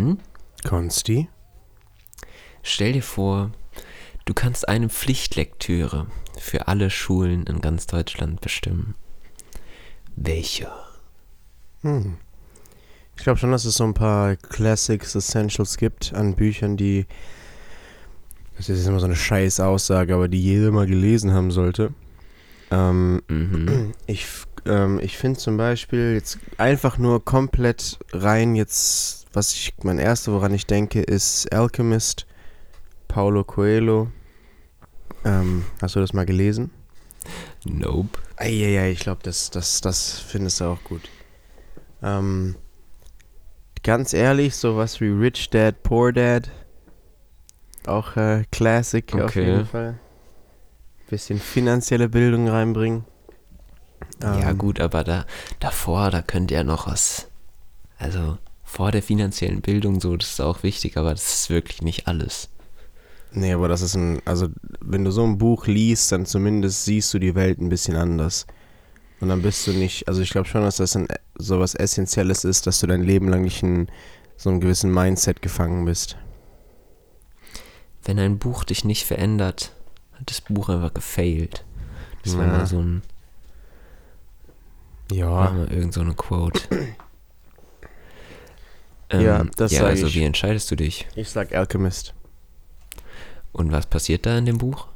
[0.00, 0.18] Denn,
[0.64, 1.28] Konsti?
[2.62, 3.50] stell dir vor,
[4.24, 6.06] du kannst eine Pflichtlektüre
[6.38, 8.94] für alle Schulen in ganz Deutschland bestimmen.
[10.16, 10.70] Welche?
[11.82, 12.16] Hm.
[13.16, 17.06] Ich glaube schon, dass es so ein paar Classics, Essentials gibt an Büchern, die.
[18.56, 21.92] Das ist immer so eine scheiß Aussage, aber die jeder mal gelesen haben sollte.
[22.70, 23.92] Ähm, Mhm.
[24.06, 24.26] ich
[24.66, 30.32] ähm, ich finde zum Beispiel jetzt einfach nur komplett rein jetzt, was ich, mein erster,
[30.32, 32.26] woran ich denke, ist Alchemist,
[33.08, 34.10] Paulo Coelho.
[35.24, 36.70] Ähm, hast du das mal gelesen?
[37.64, 38.18] Nope.
[38.36, 41.10] Eieiei, ich glaube, das, das, das findest du auch gut.
[42.02, 42.56] Ähm,
[43.82, 46.50] ganz ehrlich, sowas wie Rich Dad, Poor Dad.
[47.86, 49.44] Auch äh, Classic auf Okay.
[49.44, 49.98] jeden Fall.
[51.08, 53.04] Bisschen finanzielle Bildung reinbringen.
[54.22, 55.26] ja Ähm, gut, aber da
[55.58, 57.28] davor, da könnte ja noch was.
[57.98, 58.38] Also
[58.70, 62.48] vor der finanziellen Bildung so, das ist auch wichtig, aber das ist wirklich nicht alles.
[63.32, 64.46] Nee, aber das ist ein, also
[64.80, 68.46] wenn du so ein Buch liest, dann zumindest siehst du die Welt ein bisschen anders.
[69.20, 72.68] Und dann bist du nicht, also ich glaube schon, dass das ein, sowas Essentielles ist,
[72.68, 73.88] dass du dein Leben lang nicht in
[74.36, 76.16] so einem gewissen Mindset gefangen bist.
[78.04, 79.72] Wenn ein Buch dich nicht verändert,
[80.12, 81.64] hat das Buch einfach gefailt.
[82.22, 82.52] Das war Ja.
[82.52, 83.02] mal so ein,
[85.10, 86.60] war Ja, mal irgend so eine Quote.
[89.12, 90.14] Ja, Ähm, das ja, sag also ich.
[90.14, 91.06] wie entscheidest du dich?
[91.16, 92.14] ich sag Alchemist.
[93.52, 94.86] Und was passiert da in dem Buch?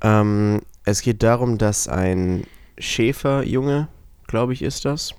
[0.00, 2.44] Ähm, es geht darum, dass ein
[2.78, 3.88] Schäferjunge,
[4.26, 5.14] glaube ich, ist das.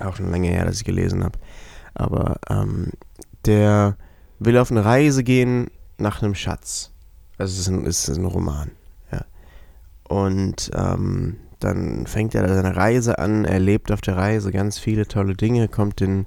[0.00, 1.38] Auch schon lange her, dass ich gelesen habe.
[1.94, 2.90] Aber ähm,
[3.44, 3.96] der
[4.40, 6.90] will auf eine Reise gehen nach einem Schatz.
[7.38, 8.72] Also es ist ein, es ist ein Roman.
[9.12, 9.24] Ja.
[10.08, 15.06] Und ähm, dann fängt er seine Reise an, er lebt auf der Reise ganz viele
[15.06, 16.26] tolle Dinge, kommt in,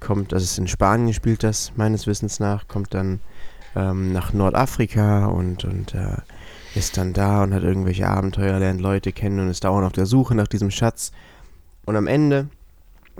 [0.00, 3.20] kommt, ist in Spanien spielt das meines Wissens nach, kommt dann
[3.76, 6.16] ähm, nach Nordafrika und, und äh,
[6.74, 10.06] ist dann da und hat irgendwelche Abenteuer, lernt Leute kennen und ist dauernd auf der
[10.06, 11.12] Suche nach diesem Schatz.
[11.84, 12.48] Und am Ende,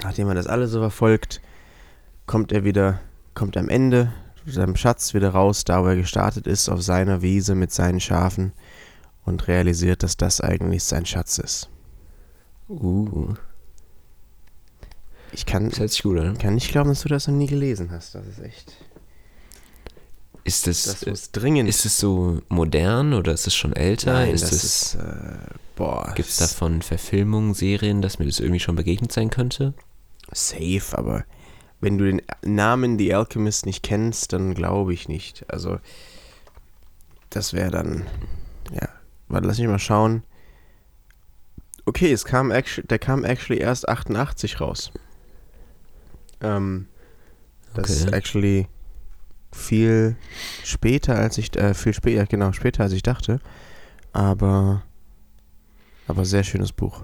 [0.03, 1.41] nachdem er das alles so verfolgt,
[2.27, 3.01] kommt er wieder,
[3.35, 4.13] kommt am Ende
[4.53, 8.53] seinem Schatz wieder raus, da wo er gestartet ist, auf seiner Wiese mit seinen Schafen
[9.25, 11.71] und realisiert, dass das eigentlich sein Schatz ist.
[12.69, 13.35] Uh,
[15.33, 16.39] Ich kann, das hört sich gut an.
[16.39, 18.15] kann nicht glauben, dass du das noch nie gelesen hast.
[18.15, 18.73] Das ist echt.
[20.45, 21.69] Ist es, Das muss dringend.
[21.69, 24.15] ist es so modern oder ist es schon älter?
[24.15, 24.95] Nein, ist das es, ist.
[24.95, 25.37] Äh,
[25.77, 26.13] boah.
[26.15, 29.75] Gibt es das- davon Verfilmungen, Serien, dass mir das irgendwie schon begegnet sein könnte?
[30.33, 31.25] Safe, aber
[31.81, 35.45] wenn du den Namen The Alchemist nicht kennst, dann glaube ich nicht.
[35.49, 35.79] Also,
[37.31, 38.07] das wäre dann,
[38.73, 38.89] ja,
[39.29, 40.23] warte, lass mich mal schauen.
[41.85, 44.93] Okay, es kam der kam actually erst 88 raus.
[46.41, 46.87] Ähm,
[47.75, 48.17] das ist Okay.
[48.17, 48.69] actually
[49.53, 50.17] viel
[50.65, 53.41] später als ich, äh, viel später, genau, später als ich dachte.
[54.13, 54.83] Aber,
[56.07, 57.03] aber sehr schönes Buch.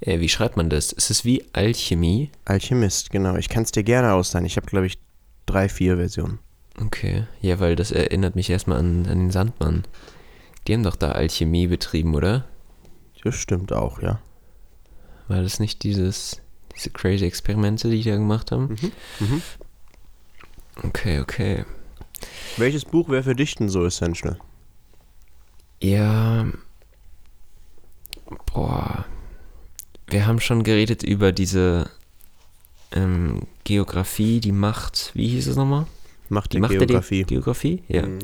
[0.00, 0.92] Äh, wie schreibt man das?
[0.92, 2.30] Ist es wie Alchemie?
[2.44, 3.36] Alchemist, genau.
[3.36, 4.46] Ich kann es dir gerne ausleihen.
[4.46, 4.98] Ich habe, glaube ich,
[5.46, 6.38] drei, vier Versionen.
[6.78, 9.84] Okay, ja, weil das erinnert mich erstmal an, an den Sandmann.
[10.66, 12.44] Die haben doch da Alchemie betrieben, oder?
[13.24, 14.20] Das stimmt auch, ja.
[15.26, 16.42] War das nicht dieses,
[16.76, 18.76] diese crazy Experimente, die die da gemacht haben?
[19.20, 19.42] Mhm.
[20.82, 21.64] Okay, okay.
[22.56, 24.38] Welches Buch wäre für dich denn so essential?
[25.82, 26.46] Ja.
[28.52, 29.04] Boah.
[30.08, 31.90] Wir haben schon geredet über diese
[32.92, 35.10] ähm, Geografie, die Macht.
[35.14, 35.86] Wie hieß es nochmal?
[36.28, 37.18] Macht Die die Macht Geografie.
[37.18, 37.82] der Geografie?
[37.88, 38.06] Ja.
[38.06, 38.18] Mhm.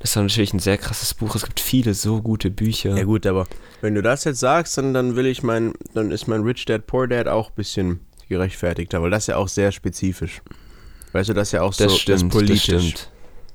[0.00, 1.34] Das war natürlich ein sehr krasses Buch.
[1.34, 2.96] Es gibt viele so gute Bücher.
[2.96, 3.46] Ja gut, aber
[3.80, 6.86] wenn du das jetzt sagst, dann, dann will ich mein, dann ist mein Rich Dad
[6.86, 10.40] Poor Dad auch ein bisschen gerechtfertigter, weil das ist ja auch sehr spezifisch.
[11.12, 12.66] Weißt du, das ist ja auch Das so stimmt, das politisch.
[12.66, 13.10] das stimmt.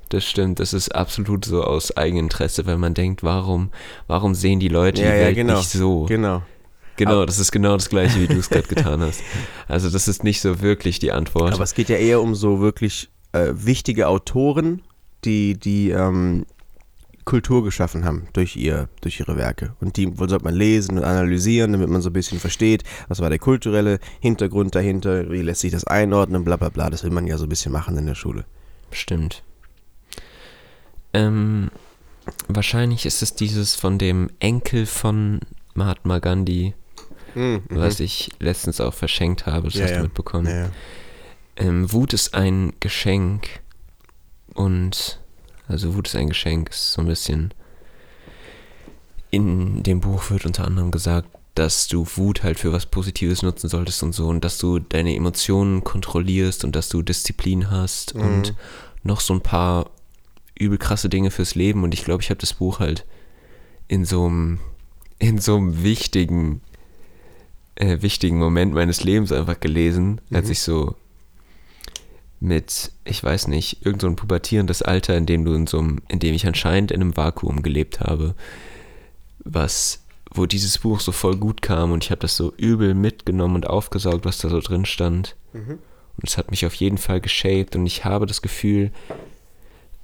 [0.10, 3.72] Das stimmt, das ist absolut so aus Eigeninteresse, weil man denkt, warum,
[4.08, 5.58] warum sehen die Leute Ja, die ja, Welt genau.
[5.58, 6.04] nicht so?
[6.06, 6.44] Genau.
[6.98, 9.22] Genau, das ist genau das gleiche, wie du es gerade getan hast.
[9.68, 11.54] Also das ist nicht so wirklich die Antwort.
[11.54, 14.84] Aber es geht ja eher um so wirklich äh, wichtige Autoren,
[15.26, 16.46] die, die ähm,
[17.26, 19.74] Kultur geschaffen haben durch, ihr, durch ihre Werke.
[19.80, 23.30] Und die sollte man lesen und analysieren, damit man so ein bisschen versteht, was war
[23.30, 26.90] der kulturelle Hintergrund dahinter, wie lässt sich das einordnen, bla bla bla.
[26.90, 28.46] Das will man ja so ein bisschen machen in der Schule.
[28.92, 29.44] Stimmt.
[31.14, 31.70] Ähm,
[32.48, 35.40] wahrscheinlich ist es dieses von dem Enkel von
[35.76, 36.74] Mahatma Gandhi,
[37.36, 39.98] Mhm, was ich letztens auch verschenkt habe, das Ja, hast ja.
[39.98, 40.46] du mitbekommen.
[40.46, 40.70] Ja, ja.
[41.56, 43.48] Ähm, Wut ist ein Geschenk
[44.54, 45.20] und
[45.68, 47.54] also Wut ist ein Geschenk ist so ein bisschen
[49.32, 53.70] in dem Buch wird unter anderem gesagt, dass du Wut halt für was Positives nutzen
[53.70, 58.22] solltest und so und dass du deine Emotionen kontrollierst und dass du Disziplin hast Mhm.
[58.22, 58.54] und
[59.04, 59.90] noch so ein paar
[60.58, 63.06] übel krasse Dinge fürs Leben und ich glaube, ich habe das Buch halt
[63.88, 64.60] in so einem
[65.20, 66.62] in so einem wichtigen
[67.76, 70.52] äh, wichtigen Moment meines Lebens einfach gelesen, als Mhm.
[70.52, 70.96] ich so
[72.44, 76.02] mit, ich weiß nicht, irgend so ein pubertierendes Alter, in dem du in so einem,
[76.10, 78.36] in dem ich anscheinend in einem Vakuum gelebt habe,
[79.40, 83.56] was, wo dieses Buch so voll gut kam und ich habe das so übel mitgenommen
[83.56, 85.38] und aufgesaugt, was da so drin stand.
[85.54, 85.80] Mhm.
[86.18, 88.92] Und es hat mich auf jeden Fall geshaped und ich habe das Gefühl,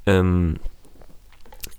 [0.05, 0.57] ähm,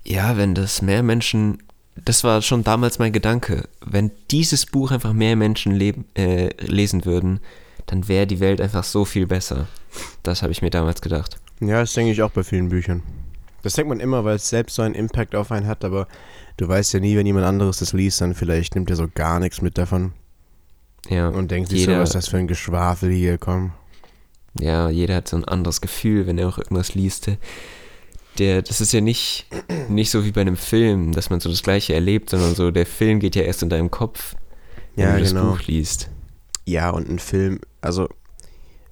[0.04, 1.62] ja, wenn das mehr Menschen,
[1.96, 7.06] das war schon damals mein Gedanke, wenn dieses Buch einfach mehr Menschen leben, äh, lesen
[7.06, 7.40] würden,
[7.90, 9.66] dann wäre die Welt einfach so viel besser.
[10.22, 11.38] Das habe ich mir damals gedacht.
[11.60, 13.02] Ja, das denke ich auch bei vielen Büchern.
[13.62, 16.06] Das denkt man immer, weil es selbst so einen Impact auf einen hat, aber
[16.56, 19.40] du weißt ja nie, wenn jemand anderes das liest, dann vielleicht nimmt er so gar
[19.40, 20.12] nichts mit davon
[21.08, 23.72] Ja, und denkt sich so, was ist das für ein Geschwafel hier, komm.
[24.58, 27.30] ja, jeder hat so ein anderes Gefühl, wenn er auch irgendwas liest.
[28.38, 29.46] Der, das ist ja nicht,
[29.88, 32.86] nicht so wie bei einem Film, dass man so das Gleiche erlebt, sondern so, der
[32.86, 34.36] Film geht ja erst in deinem Kopf,
[34.94, 35.50] wenn Ja, du das genau.
[35.50, 36.08] Buch liest.
[36.70, 38.08] Ja, und ein Film, also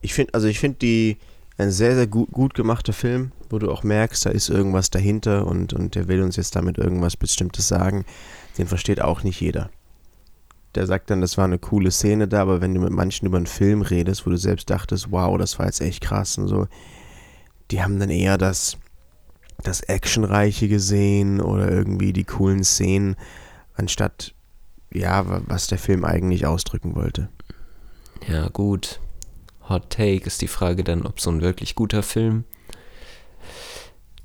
[0.01, 1.17] ich finde, also ich finde die
[1.59, 5.47] ein sehr, sehr gut, gut gemachter Film, wo du auch merkst, da ist irgendwas dahinter
[5.47, 8.05] und, und der will uns jetzt damit irgendwas Bestimmtes sagen.
[8.59, 9.71] Den versteht auch nicht jeder.
[10.75, 13.37] Der sagt dann, das war eine coole Szene da, aber wenn du mit manchen über
[13.37, 16.67] einen Film redest, wo du selbst dachtest, wow, das war jetzt echt krass und so,
[17.71, 18.77] die haben dann eher das,
[19.63, 23.17] das Actionreiche gesehen oder irgendwie die coolen Szenen,
[23.75, 24.35] anstatt,
[24.93, 27.29] ja, wa- was der Film eigentlich ausdrücken wollte.
[28.27, 29.01] Ja, gut.
[29.69, 32.45] Hot Take ist die Frage dann, ob so ein wirklich guter Film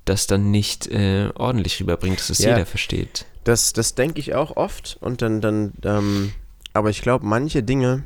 [0.05, 2.49] das dann nicht äh, ordentlich rüberbringt, dass es Ja.
[2.51, 3.25] jeder versteht.
[3.43, 6.33] Das, das denke ich auch oft und dann, dann, ähm,
[6.73, 8.03] aber ich glaube, manche Dinge,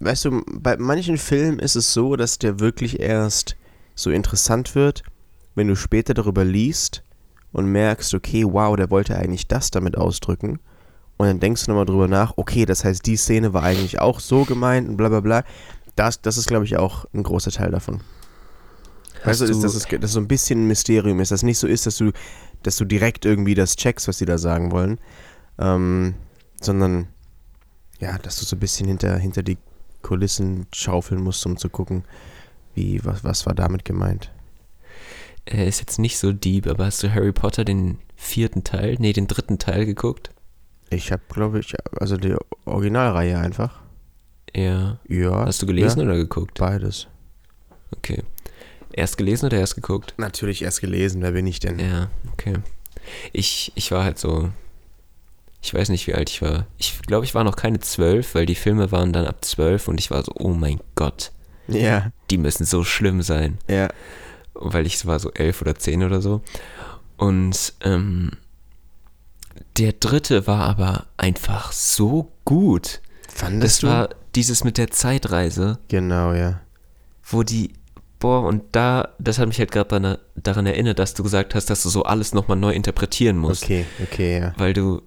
[0.00, 3.56] weißt du, bei manchen Filmen ist es so, dass der wirklich erst
[3.94, 5.02] so interessant wird,
[5.54, 7.02] wenn du später darüber liest
[7.52, 10.58] und merkst, okay, wow, der wollte eigentlich das damit ausdrücken.
[11.18, 14.20] Und dann denkst du nochmal drüber nach, okay, das heißt, die Szene war eigentlich auch
[14.20, 15.44] so gemeint und bla bla bla.
[15.94, 18.00] Das, das ist, glaube ich, auch ein großer Teil davon.
[19.22, 21.58] Hast Weißt du, dass, es, dass so ein bisschen ein Mysterium ist, dass es nicht
[21.58, 22.10] so ist, dass du,
[22.62, 24.98] dass du direkt irgendwie das checkst, was sie da sagen wollen,
[25.58, 26.14] ähm,
[26.60, 27.06] sondern
[28.00, 29.58] ja, dass du so ein bisschen hinter, hinter die
[30.02, 32.04] Kulissen schaufeln musst, um zu gucken,
[32.74, 34.32] wie, was, was war damit gemeint.
[35.44, 39.12] Er ist jetzt nicht so deep, aber hast du Harry Potter den vierten Teil, nee,
[39.12, 40.30] den dritten Teil geguckt?
[40.92, 42.34] Ich habe, glaube ich, also die
[42.64, 43.80] Originalreihe einfach.
[44.54, 44.98] Ja.
[45.08, 45.46] Ja.
[45.46, 46.58] Hast du gelesen ja, oder geguckt?
[46.58, 47.06] Beides.
[47.96, 48.22] Okay.
[48.92, 50.14] Erst gelesen oder erst geguckt?
[50.18, 51.78] Natürlich erst gelesen, wer bin ich denn?
[51.78, 52.54] Ja, okay.
[53.32, 54.50] Ich, ich war halt so,
[55.62, 56.66] ich weiß nicht, wie alt ich war.
[56.78, 59.98] Ich glaube, ich war noch keine zwölf, weil die Filme waren dann ab zwölf und
[59.98, 61.32] ich war so, oh mein Gott,
[61.68, 63.58] Ja, die müssen so schlimm sein.
[63.68, 63.88] ja.
[64.54, 66.42] weil ich war so elf oder zehn oder so.
[67.16, 68.32] Und ähm,
[69.78, 73.00] der dritte war aber einfach so gut.
[73.28, 73.86] Fandest Das du?
[73.88, 76.60] war dieses mit der Zeitreise, genau, ja.
[77.24, 77.72] wo die,
[78.18, 81.70] boah, und da, das hat mich halt gerade daran, daran erinnert, dass du gesagt hast,
[81.70, 83.64] dass du so alles nochmal neu interpretieren musst.
[83.64, 84.52] Okay, okay, ja.
[84.56, 85.02] Weil du,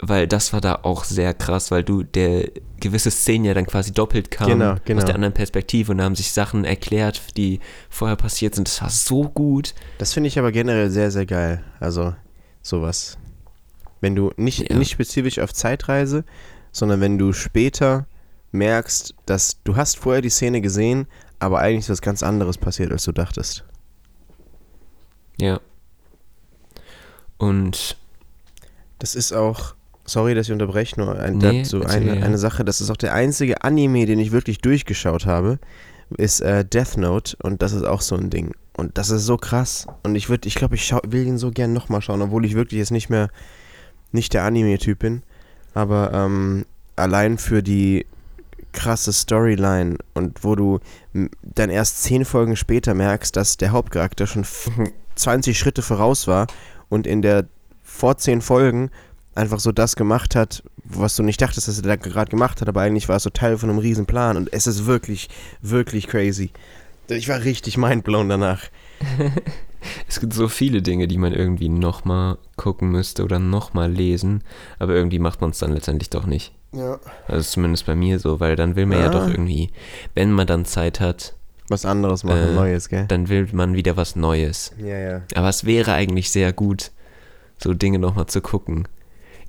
[0.00, 2.50] weil das war da auch sehr krass, weil du der
[2.80, 4.98] gewisse Szenen ja dann quasi doppelt kam Genau, genau.
[5.00, 8.66] aus der anderen Perspektive und da haben sich Sachen erklärt, die vorher passiert sind.
[8.66, 9.74] Das war so gut.
[9.98, 11.62] Das finde ich aber generell sehr, sehr geil.
[11.78, 12.14] Also,
[12.62, 13.16] sowas.
[14.02, 14.76] Wenn du nicht, Ja.
[14.76, 16.24] nicht spezifisch auf Zeitreise,
[16.72, 18.06] sondern wenn du später
[18.50, 21.06] merkst, dass du hast vorher die Szene gesehen,
[21.38, 23.64] aber eigentlich ist was ganz anderes passiert, als du dachtest.
[25.40, 25.60] Ja.
[27.38, 27.96] Und
[28.98, 32.22] Das ist auch, sorry, dass ich unterbreche, nur ein, Nee, dazu eine, ja.
[32.24, 35.58] eine Sache, das ist auch der einzige Anime, den ich wirklich durchgeschaut habe,
[36.16, 38.52] ist äh, Death Note und das ist auch so ein Ding.
[38.76, 39.86] Und das ist so krass.
[40.04, 42.54] Und ich würde, ich glaube, ich schau, will ihn so gern nochmal schauen, obwohl ich
[42.54, 43.28] wirklich jetzt nicht mehr,
[44.12, 45.22] nicht der Anime-Typ bin.
[45.74, 46.66] Aber ähm,
[46.96, 48.06] allein für die
[48.72, 50.80] krasse Storyline und wo du
[51.42, 54.70] dann erst zehn Folgen später merkst, dass der Hauptcharakter schon f-
[55.14, 56.46] 20 Schritte voraus war
[56.88, 57.44] und in der
[57.82, 58.90] vor zehn Folgen
[59.34, 62.68] einfach so das gemacht hat, was du nicht dachtest, dass er da gerade gemacht hat,
[62.68, 65.28] aber eigentlich war es so Teil von einem riesen Plan und es ist wirklich,
[65.60, 66.50] wirklich crazy.
[67.08, 68.62] Ich war richtig mindblown danach.
[70.08, 74.42] es gibt so viele Dinge, die man irgendwie nochmal gucken müsste oder nochmal lesen,
[74.78, 76.52] aber irgendwie macht man es dann letztendlich doch nicht.
[76.72, 76.98] Ja.
[77.28, 79.10] Also zumindest bei mir so, weil dann will man ja, Ja.
[79.10, 79.70] doch irgendwie,
[80.14, 81.34] wenn man dann Zeit hat,
[81.68, 83.04] Was anderes machen, Äh, Neues, gell?
[83.08, 84.72] dann will man wieder was Neues.
[84.78, 85.22] Ja, ja.
[85.34, 86.90] Aber es wäre eigentlich sehr gut,
[87.58, 88.88] so Dinge nochmal zu gucken.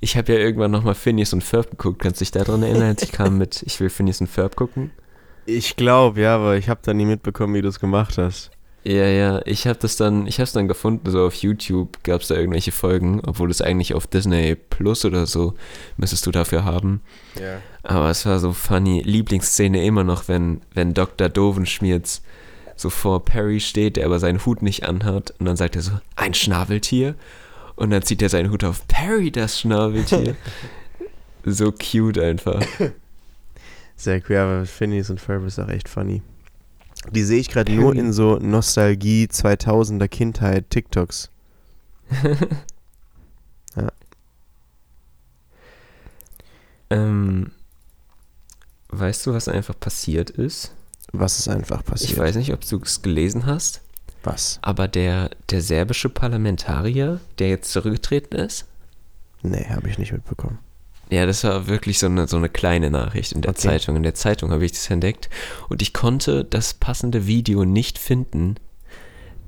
[0.00, 2.00] ich habe ja irgendwann nochmal Phineas und Ferb geguckt.
[2.02, 4.90] Kannst du dich daran erinnern, als ich kam mit Ich will Phineas und Ferb gucken?
[5.46, 8.50] Ich glaube, ja, aber ich habe da nie mitbekommen, wie du es gemacht hast.
[8.86, 12.20] Ja, ja, ich habe das dann, ich habe es dann gefunden, so auf YouTube gab
[12.20, 15.54] es da irgendwelche Folgen, obwohl es eigentlich auf Disney Plus oder so
[15.96, 17.00] müsstest du dafür haben.
[17.40, 17.62] Ja.
[17.82, 19.00] Aber es war so funny.
[19.00, 21.30] Lieblingsszene immer noch, wenn, wenn Dr.
[21.30, 22.20] Dovenschmierz
[22.76, 25.92] so vor Perry steht, der aber seinen Hut nicht anhat und dann sagt er so,
[26.16, 27.14] ein Schnabeltier?
[27.76, 30.36] Und dann zieht er seinen Hut auf, Perry, das Schnabeltier.
[31.44, 32.62] so cute einfach.
[33.96, 36.20] Sehr cool, aber Phineas und Ferb ist auch echt funny.
[37.12, 41.30] Die sehe ich gerade nur in so Nostalgie 2000er Kindheit TikToks.
[46.90, 47.52] ähm,
[48.88, 50.72] weißt du, was einfach passiert ist?
[51.12, 52.12] Was ist einfach passiert?
[52.12, 53.82] Ich weiß nicht, ob du es gelesen hast,
[54.22, 54.58] Was?
[54.62, 58.66] aber der, der serbische Parlamentarier, der jetzt zurückgetreten ist,
[59.44, 60.58] Nee, habe ich nicht mitbekommen.
[61.10, 63.60] Ja, das war wirklich so eine, so eine kleine Nachricht in der Okay.
[63.60, 63.96] Zeitung.
[63.96, 65.28] In der Zeitung habe ich das entdeckt
[65.68, 68.56] und ich konnte das passende Video nicht finden.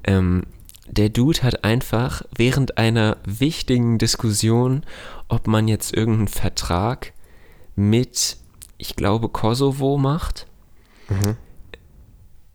[0.05, 0.43] Ähm,
[0.89, 4.85] der Dude hat einfach während einer wichtigen Diskussion,
[5.29, 7.13] ob man jetzt irgendeinen Vertrag
[7.75, 8.37] mit,
[8.79, 10.47] ich glaube, Kosovo macht,
[11.09, 11.37] Mhm.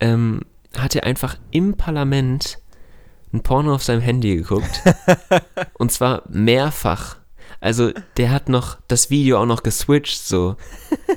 [0.00, 0.40] ähm,
[0.76, 2.58] hat er einfach im Parlament
[3.32, 4.82] ein Porno auf seinem Handy geguckt.
[5.78, 7.16] und zwar mehrfach.
[7.62, 10.56] Also der hat noch das Video auch noch geswitcht, so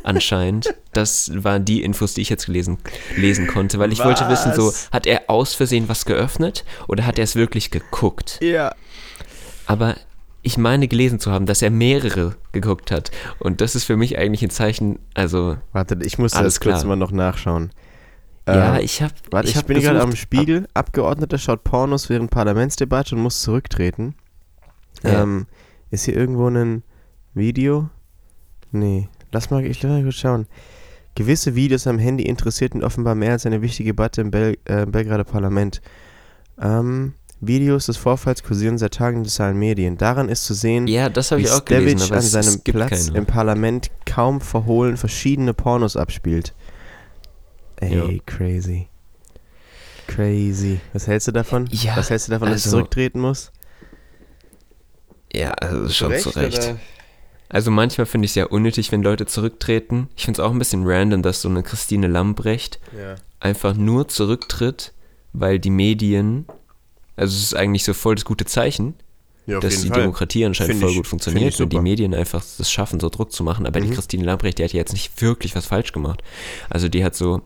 [0.03, 0.75] anscheinend.
[0.93, 2.77] Das waren die Infos, die ich jetzt gelesen,
[3.17, 4.91] lesen konnte, weil ich wollte wissen, so Was?
[4.91, 8.37] hat er aus Versehen was geöffnet oder hat er es wirklich geguckt?
[8.43, 8.75] Ja.
[9.65, 9.95] Aber
[10.43, 13.09] ich meine gelesen zu haben, dass er mehrere geguckt hat.
[13.39, 16.75] Und das ist für mich eigentlich ein Zeichen, also Warte, ich muss Alles das kurz
[16.81, 16.89] klar.
[16.89, 17.71] mal noch nachschauen.
[18.47, 20.67] ja, Ähm, ich habe Warte, ich, hab bin gerade am Spiegel.
[20.75, 24.13] Abgeordneter schaut Pornos während Parlamentsdebatte und muss zurücktreten.
[25.03, 25.23] Ja.
[25.23, 25.47] Ähm,
[25.95, 26.83] ist hier irgendwo ein
[27.33, 27.89] Video?
[28.71, 29.09] Nee.
[29.31, 30.47] Lass mal, ich lass mal kurz schauen.
[31.15, 35.23] Gewisse Videos am Handy interessierten offenbar mehr als eine wichtige Debatte im Bel äh, Belgrader
[35.23, 35.81] Parlament.
[36.61, 39.97] Ähm, Videos des Vorfalls kursieren seit Tagen in den sozialen Medien.
[39.97, 43.17] Daran ist zu sehen, Ja, das wie ich auch gelesen, an seinem Platz keine.
[43.17, 46.53] im Parlament kaum verhohlen verschiedene Pornos abspielt.
[47.77, 48.19] Ey, Ja.
[48.25, 48.87] crazy.
[50.07, 50.79] Crazy.
[50.93, 51.67] Was hältst du davon?
[51.71, 53.51] Ja, Was hältst du davon, dass also- er zurücktreten muss?
[55.35, 56.75] Ja, also schon zu Recht.
[57.49, 60.09] Also manchmal finde ich es ja unnötig, wenn Leute zurücktreten.
[60.15, 63.15] Ich finde es auch ein bisschen random, dass so eine Christine Lambrecht Ja.
[63.39, 64.93] einfach nur zurücktritt,
[65.33, 66.45] weil die Medien,
[67.15, 68.95] also es ist eigentlich so voll das gute Zeichen,
[69.45, 71.79] ja dass die Demokratie anscheinend Finde voll ich- gut funktioniert und die.
[71.79, 73.67] Medien einfach das schaffen, so Druck zu machen.
[73.67, 73.93] Aber die Mhm.
[73.93, 76.23] Christine Lambrecht, die hat ja jetzt nicht wirklich was falsch gemacht.
[76.69, 77.41] Also die hat so,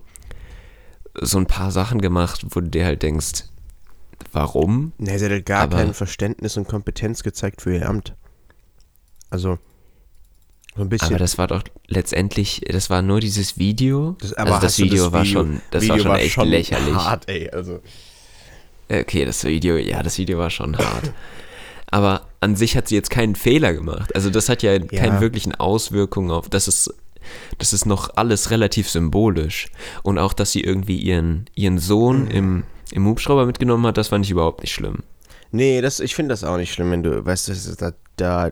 [1.21, 3.43] so ein paar Sachen gemacht, wo du dir halt denkst,
[4.31, 4.93] warum?
[4.97, 8.15] Nee, sie hat halt gar Aber- kein Verständnis und Kompetenz gezeigt für ihr Amt.
[9.29, 9.57] Also,
[10.75, 11.09] so ein bisschen.
[11.09, 14.15] Aber das war doch letztendlich, das war nur dieses Video.
[14.19, 16.95] Das- also das hast du Video, war Video- schon, das Video war schon echt lächerlich.
[16.95, 17.49] Hart, ey.
[17.49, 17.79] Also,
[18.91, 21.13] Okay, das Video, ja, das Video war schon hart.
[21.91, 24.15] Aber an sich hat sie jetzt keinen Fehler gemacht.
[24.15, 26.91] Also das hat ja, keine wirklichen Auswirkungen auf, das ist,
[27.59, 29.67] das ist noch alles relativ symbolisch.
[30.01, 32.31] Und auch, dass sie irgendwie ihren, ihren Sohn Mhm.
[32.31, 35.03] im, im Hubschrauber mitgenommen hat, das fand ich überhaupt nicht schlimm.
[35.51, 38.51] nee, das, ich finde das auch nicht schlimm, wenn du, weißt du, da, da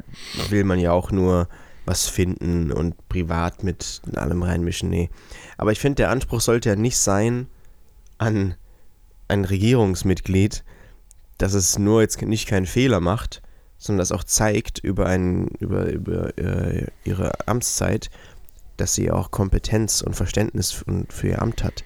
[0.50, 1.48] will man ja auch nur
[1.86, 4.89] was finden und privat mit allem reinmischen.
[4.89, 5.10] Nee.
[5.58, 7.48] Aber ich finde, der Anspruch sollte ja nicht sein
[8.17, 8.56] an
[9.29, 10.63] ein Regierungsmitglied,
[11.38, 13.41] dass es nur jetzt nicht keinen Fehler macht,
[13.77, 18.10] sondern das auch zeigt über, einen, über, über äh, ihre Amtszeit,
[18.75, 21.84] dass sie auch Kompetenz und Verständnis für, für ihr Amt hat.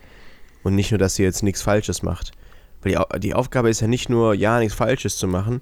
[0.64, 2.32] Und nicht nur, dass sie jetzt nichts Falsches macht.
[2.82, 5.62] Weil die, die Aufgabe ist ja nicht nur, ja, nichts Falsches zu machen,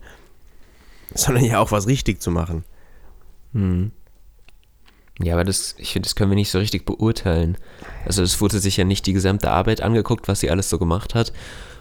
[1.14, 2.64] sondern ja auch was richtig zu machen.
[3.54, 3.92] Hm.
[5.22, 7.58] Ja, aber das, ich finde, das können wir nicht so richtig beurteilen.
[8.06, 11.14] Also es wurde sich ja nicht die gesamte Arbeit angeguckt, was sie alles so gemacht
[11.14, 11.34] hat,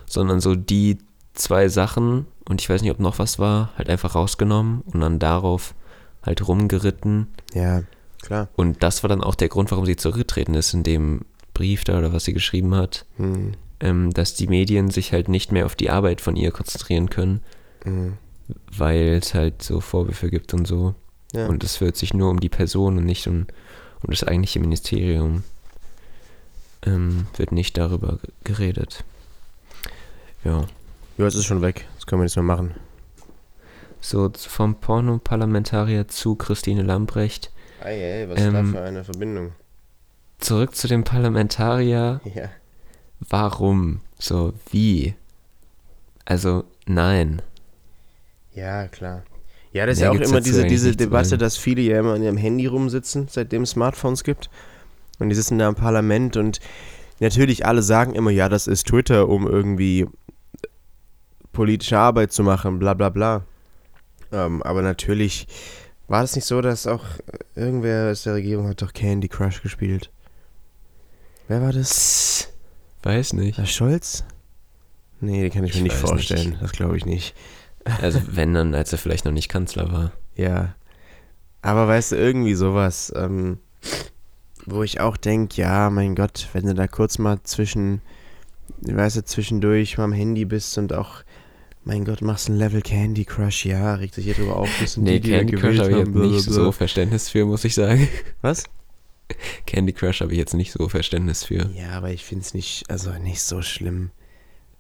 [0.07, 0.99] sondern so die
[1.35, 5.21] zwei Sachen, und ich weiß nicht, ob noch was war, halt einfach rausgenommen und dann
[5.21, 5.75] darauf
[6.23, 7.29] halt rumgeritten.
[7.55, 7.83] Ja,
[8.23, 8.49] klar.
[8.57, 11.21] Und das war dann auch der Grund, warum sie zurückgetreten ist, in dem
[11.55, 15.53] Brief da oder was sie geschrieben hat, Hm, ähm, dass die Medien sich halt nicht
[15.53, 17.43] mehr auf die Arbeit von ihr konzentrieren können,
[17.85, 18.15] hm,
[18.77, 20.95] weil es halt so Vorwürfe gibt und so.
[21.33, 21.47] ja.
[21.47, 23.47] Und es wird sich nur um die Person und nicht um,
[24.03, 25.45] um das eigentliche Ministerium.
[26.87, 29.05] Ähm, wird nicht darüber geredet.
[30.45, 30.65] Ja.
[31.19, 31.87] ja, es ist schon weg.
[31.97, 32.75] Das können wir nicht mehr machen.
[34.01, 37.51] So vom Porno-Parlamentarier zu Christine Lambrecht.
[37.83, 39.53] Ei, ey, was ist da Ähm, für eine Verbindung?
[40.39, 42.21] Zurück zu dem Parlamentarier.
[42.33, 42.49] Ja.
[43.21, 44.01] Warum?
[44.19, 45.15] So, wie?
[46.25, 47.43] Also, nein.
[48.55, 49.23] Ja, klar.
[49.73, 52.23] Ja, das ist Mehr ja auch immer diese, diese Debatte, dass viele ja immer an
[52.23, 54.51] ihrem Handy rumsitzen, seitdem es Smartphones gibt.
[55.19, 56.61] Und die sitzen da im Parlament und
[57.21, 60.07] natürlich alle sagen immer, ja, das ist Twitter, um irgendwie
[61.53, 63.45] politische Arbeit zu machen, bla bla bla.
[64.33, 65.47] Ähm, aber natürlich
[66.07, 67.05] war das nicht so, dass auch
[67.55, 70.11] irgendwer aus der Regierung hat doch Candy Crush gespielt.
[71.49, 72.49] Wer war das?
[73.09, 73.57] Weiß nicht.
[73.57, 74.23] Herr Scholz?
[75.23, 76.51] Nee, den kann ich, Ich mir nicht vorstellen.
[76.51, 76.63] nicht.
[76.63, 77.35] Das glaube ich nicht.
[78.03, 80.13] Also wenn dann, als er vielleicht noch nicht Kanzler war.
[80.37, 80.75] Ja.
[81.63, 83.61] Aber weißt du, irgendwie sowas, ähm,
[84.67, 88.03] wo ich auch denke, ja, mein Gott, wenn du da kurz mal zwischen,
[88.83, 91.23] weißt du, zwischendurch mal am Handy bist und auch,
[91.85, 95.05] mein Gott, machst ein Level Candy Crush, ja, regt sich hier drüber auf, das sind
[95.05, 98.07] Nee, die, die Candy Crush habe ich jetzt nicht so Verständnis für, muss ich sagen.
[98.43, 98.65] Was?
[99.67, 101.71] Candy Crush habe ich jetzt nicht so Verständnis für.
[101.75, 104.11] Ja, aber ich finde es nicht, also nicht so schlimm.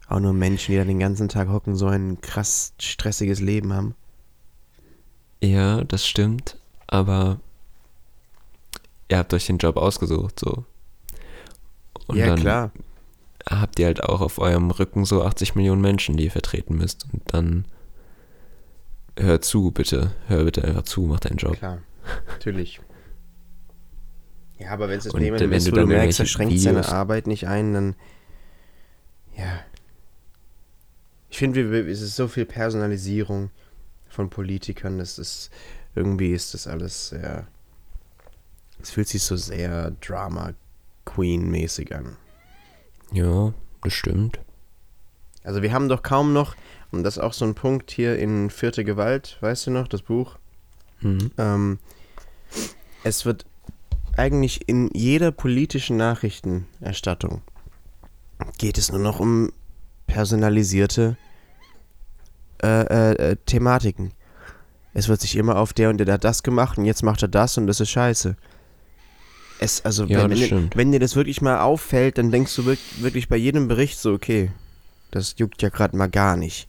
[0.08, 3.94] Auch nur Menschen, die da den ganzen Tag hocken, so ein krass stressiges Leben haben.
[5.42, 7.40] Ja, das stimmt, aber
[9.08, 10.64] ihr habt euch den Job ausgesucht, so.
[12.06, 12.72] Und ja, dann klar.
[13.48, 17.06] habt ihr halt auch auf eurem Rücken so 80 Millionen Menschen, die ihr vertreten müsst.
[17.12, 17.66] Und dann
[19.18, 20.14] hör zu, bitte.
[20.26, 21.58] Hör bitte einfach zu, mach deinen Job.
[21.58, 21.82] Klar,
[22.28, 22.80] natürlich.
[24.58, 26.58] Ja, aber wenn es das Und, Thema ist, du wo du dann merkst, er schränkt
[26.58, 27.94] seine Videos- Arbeit nicht ein, dann
[29.36, 29.60] ja.
[31.30, 33.50] Ich finde, es ist so viel Personalisierung
[34.08, 35.50] von Politikern, das ist
[35.94, 37.46] irgendwie ist das alles sehr
[38.80, 40.52] es fühlt sich so sehr Drama
[41.04, 42.16] Queen mäßig an.
[43.12, 44.40] Ja, das stimmt.
[45.42, 46.54] Also wir haben doch kaum noch
[46.92, 50.02] und das ist auch so ein Punkt hier in Vierte Gewalt, weißt du noch, das
[50.02, 50.36] Buch?
[51.00, 51.30] Mhm.
[51.38, 51.78] Ähm,
[53.04, 53.46] es wird
[54.18, 57.42] eigentlich in jeder politischen Nachrichtenerstattung
[58.58, 59.52] geht es nur noch um
[60.06, 61.16] personalisierte
[62.62, 64.12] äh, äh, äh, Thematiken.
[64.94, 67.28] Es wird sich immer auf der und der hat das gemacht und jetzt macht er
[67.28, 68.36] das und das ist scheiße.
[69.60, 73.02] Es, also Ja, wenn, wenn, wenn dir das wirklich mal auffällt, dann denkst du wirk-
[73.02, 74.50] wirklich bei jedem Bericht so, okay,
[75.10, 76.68] das juckt ja gerade mal gar nicht.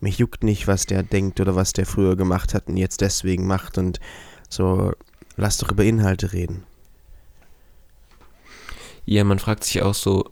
[0.00, 3.46] Mich juckt nicht, was der denkt oder was der früher gemacht hat und jetzt deswegen
[3.46, 4.00] macht und
[4.48, 4.92] so,
[5.36, 6.64] lass doch über Inhalte reden.
[9.04, 10.30] Ja, man fragt sich auch so,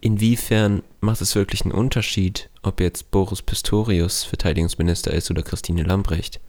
[0.00, 6.40] inwiefern macht es wirklich einen Unterschied, ob jetzt Boris Pistorius Verteidigungsminister ist oder Christine Lambrecht?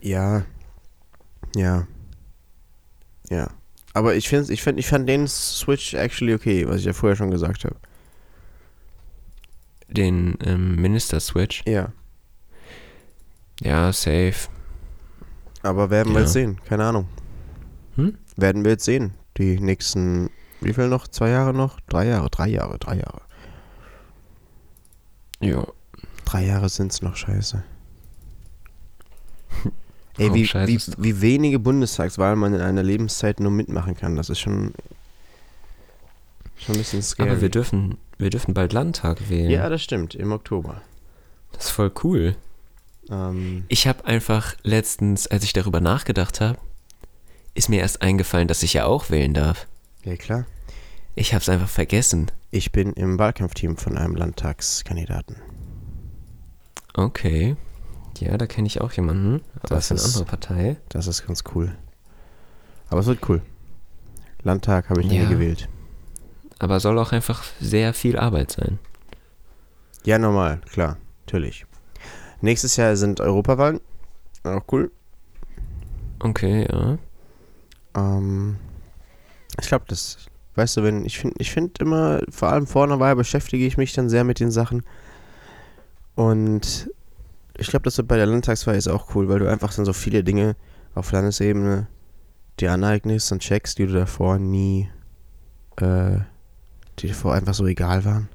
[0.00, 0.44] Ja.
[1.54, 1.86] Ja.
[3.28, 3.50] Ja.
[3.92, 7.16] Aber ich finde, ich find, ich fand den Switch actually okay, was ich ja vorher
[7.16, 7.76] schon gesagt habe.
[9.88, 11.62] Den ähm, Minister-Switch?
[11.66, 11.92] Ja.
[13.62, 14.48] Ja, safe.
[15.62, 16.24] Aber werden wir Ja.
[16.24, 17.08] jetzt sehen, keine Ahnung.
[17.94, 18.18] Hm?
[18.36, 19.14] Werden wir jetzt sehen.
[19.38, 21.08] Die nächsten, wie viel noch?
[21.08, 21.80] Zwei Jahre noch?
[21.88, 23.20] Drei Jahre, drei Jahre, drei Jahre.
[25.40, 25.66] Ja.
[26.24, 27.62] Drei Jahre sind's noch scheiße.
[30.18, 34.30] Ey, wie, scheiße wie, wie wenige Bundestagswahlen man in einer Lebenszeit nur mitmachen kann, das
[34.30, 34.72] ist schon,
[36.56, 37.30] schon ein bisschen scary.
[37.30, 39.50] Aber wir dürfen, wir dürfen bald Landtag wählen.
[39.50, 40.80] ja, das stimmt, im Oktober.
[41.52, 42.34] Das ist voll cool.
[43.10, 46.58] Ähm, Ich habe einfach letztens, als ich darüber nachgedacht habe,
[47.56, 49.66] ist mir erst eingefallen, dass ich ja auch wählen darf.
[50.04, 50.44] ja, klar.
[51.18, 52.30] Ich habe es einfach vergessen.
[52.50, 55.36] Ich bin im Wahlkampfteam von einem Landtagskandidaten.
[56.94, 57.56] Okay.
[58.18, 59.42] Ja, da kenne ich auch jemanden.
[59.62, 60.76] Aber Das ist eine andere Partei.
[60.90, 61.74] Das ist ganz cool.
[62.90, 63.40] Aber es wird cool.
[64.42, 65.28] Landtag habe ich nie Ja.
[65.28, 65.68] gewählt.
[66.58, 68.78] Aber soll auch einfach sehr viel Arbeit sein.
[70.04, 71.66] Ja, normal, klar, natürlich.
[72.40, 73.80] Nächstes Jahr sind Europawahlen.
[74.44, 74.90] Auch cool.
[76.20, 76.98] Okay, ja.
[77.96, 78.56] Ähm,
[79.60, 80.18] ich glaube, das,
[80.54, 83.76] weißt du, wenn, ich finde ich find immer, vor allem vor einer Wahl beschäftige ich
[83.76, 84.82] mich dann sehr mit den Sachen.
[86.14, 86.90] Und
[87.56, 89.92] ich glaube, das wird bei der Landtagswahl ist auch cool, weil du einfach dann so
[89.92, 90.56] viele Dinge
[90.94, 91.86] auf Landesebene
[92.60, 94.90] dir aneignest und checkst, die du davor nie,
[95.76, 96.18] äh,
[96.98, 98.28] die davor einfach so egal waren.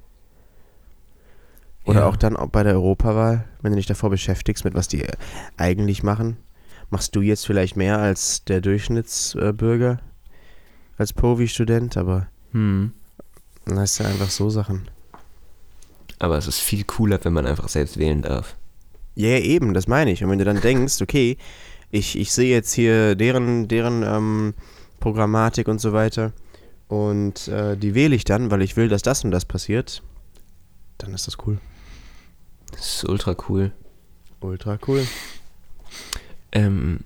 [1.86, 2.08] Oder Ja.
[2.08, 5.06] auch dann auch bei der Europawahl, wenn du dich davor beschäftigst, mit was die
[5.58, 6.38] eigentlich machen.
[6.92, 10.00] Machst du jetzt vielleicht mehr als der Durchschnittsbürger,
[10.98, 12.92] als Povi-Student, aber Hm.
[13.66, 14.90] dann hast du einfach so Sachen.
[16.20, 18.56] Aber es ist viel cooler, wenn man einfach selbst wählen darf.
[19.16, 20.24] Ja, ja, eben, das meine ich.
[20.24, 21.38] Und wenn du dann denkst, okay,
[21.90, 24.54] ich, ich sehe jetzt hier deren, deren ähm,
[25.00, 26.34] Programmatik und so weiter
[26.88, 30.04] und äh, die wähle ich dann, weil ich will, dass das und das passiert,
[30.98, 31.58] dann ist das cool.
[32.72, 33.72] Das ist ultra cool.
[34.42, 35.08] Ultra cool.
[36.52, 37.02] Ähm,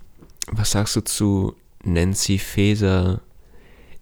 [0.50, 3.20] was sagst du zu Nancy Faeser?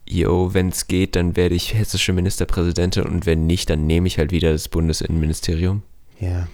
[0.06, 4.18] Yo, wenn es geht, dann werde ich hessische Ministerpräsidentin und wenn nicht, dann nehme ich
[4.18, 5.82] halt wieder das Bundesinnenministerium.
[6.20, 6.46] Ja.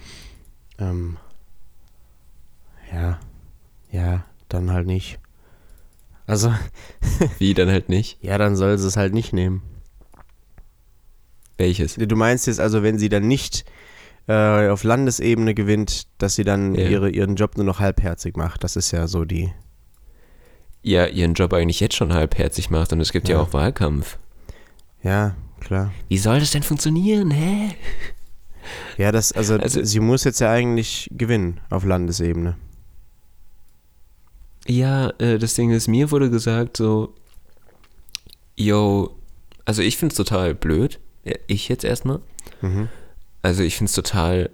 [0.79, 1.17] Ähm.
[2.93, 3.19] Ja.
[3.91, 5.19] Ja, dann halt nicht.
[6.27, 6.53] Also,
[7.39, 8.17] Wie dann halt nicht?
[8.21, 9.61] ja, dann soll sie es halt nicht nehmen.
[11.57, 11.95] Welches?
[11.95, 13.65] Du meinst jetzt also, wenn sie dann nicht
[14.27, 16.87] äh, auf Landesebene gewinnt, dass sie dann Ja.
[16.87, 18.63] ihre, ihren Job nur noch halbherzig macht.
[18.63, 19.51] Das ist ja so die.
[20.83, 23.41] Ja, ihren Job eigentlich jetzt schon halbherzig macht und es gibt ja, Ja.
[23.41, 24.17] auch Wahlkampf.
[25.03, 25.91] Ja, klar.
[26.09, 27.75] Wie soll das denn funktionieren, hä?
[28.97, 32.57] Ja, das, also, Also- sie muss jetzt ja eigentlich gewinnen auf Landesebene.
[34.67, 37.15] Ja, äh, das Ding ist, mir wurde gesagt so,
[38.55, 39.15] yo,
[39.65, 42.19] also ich find's total blöd, Ja, ich jetzt erstmal,
[42.61, 42.89] Mhm.
[43.41, 44.49] Also ich find's total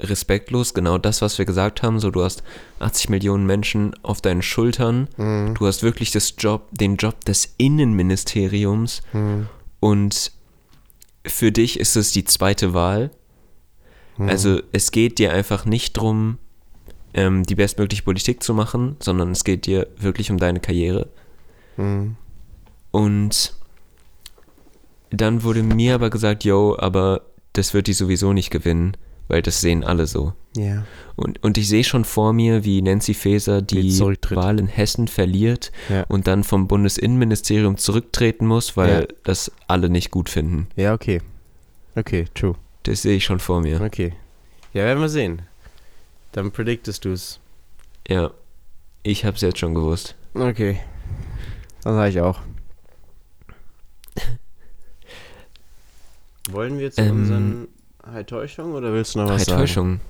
[0.00, 2.42] respektlos, genau das, was wir gesagt haben, so du hast
[2.80, 5.54] 80 Millionen Menschen auf deinen Schultern, Mhm.
[5.54, 9.48] du hast wirklich das Job, den Job des Innenministeriums Mhm.
[9.80, 10.32] und
[11.26, 13.10] für dich ist es die zweite Wahl.
[14.18, 14.28] Mhm.
[14.28, 16.38] Also es geht dir einfach nicht drum,
[17.14, 21.08] ähm, die bestmögliche Politik zu machen, sondern es geht dir wirklich um deine Karriere.
[21.76, 22.16] Mhm.
[22.90, 23.54] Und
[25.10, 27.22] dann wurde mir aber gesagt, yo, aber
[27.54, 28.96] das wird die sowieso nicht gewinnen,
[29.28, 30.34] weil das sehen alle so.
[30.56, 30.84] Ja.
[31.16, 33.98] Und, und ich sehe schon vor mir, wie Nancy Faeser Die.
[33.98, 36.04] Wahl in Hessen verliert Ja.
[36.08, 39.06] und dann vom Bundesinnenministerium zurücktreten muss, weil Ja.
[39.24, 40.68] das alle nicht gut finden.
[40.76, 41.22] Ja, okay.
[41.96, 42.54] Okay, true.
[42.84, 43.80] Das sehe ich schon vor mir.
[43.80, 44.12] Okay.
[44.74, 45.42] Ja, werden wir sehen.
[46.32, 47.40] Dann predictest du es.
[48.08, 48.30] Ja,
[49.02, 50.16] ich habe es jetzt schon gewusst.
[50.34, 50.78] Okay.
[51.82, 52.40] Das sage ich auch.
[56.50, 57.68] Wollen wir zu Ähm, unseren
[58.06, 59.60] High-Täuschung oder willst du noch was Halt sagen?
[59.60, 60.00] Täuschung.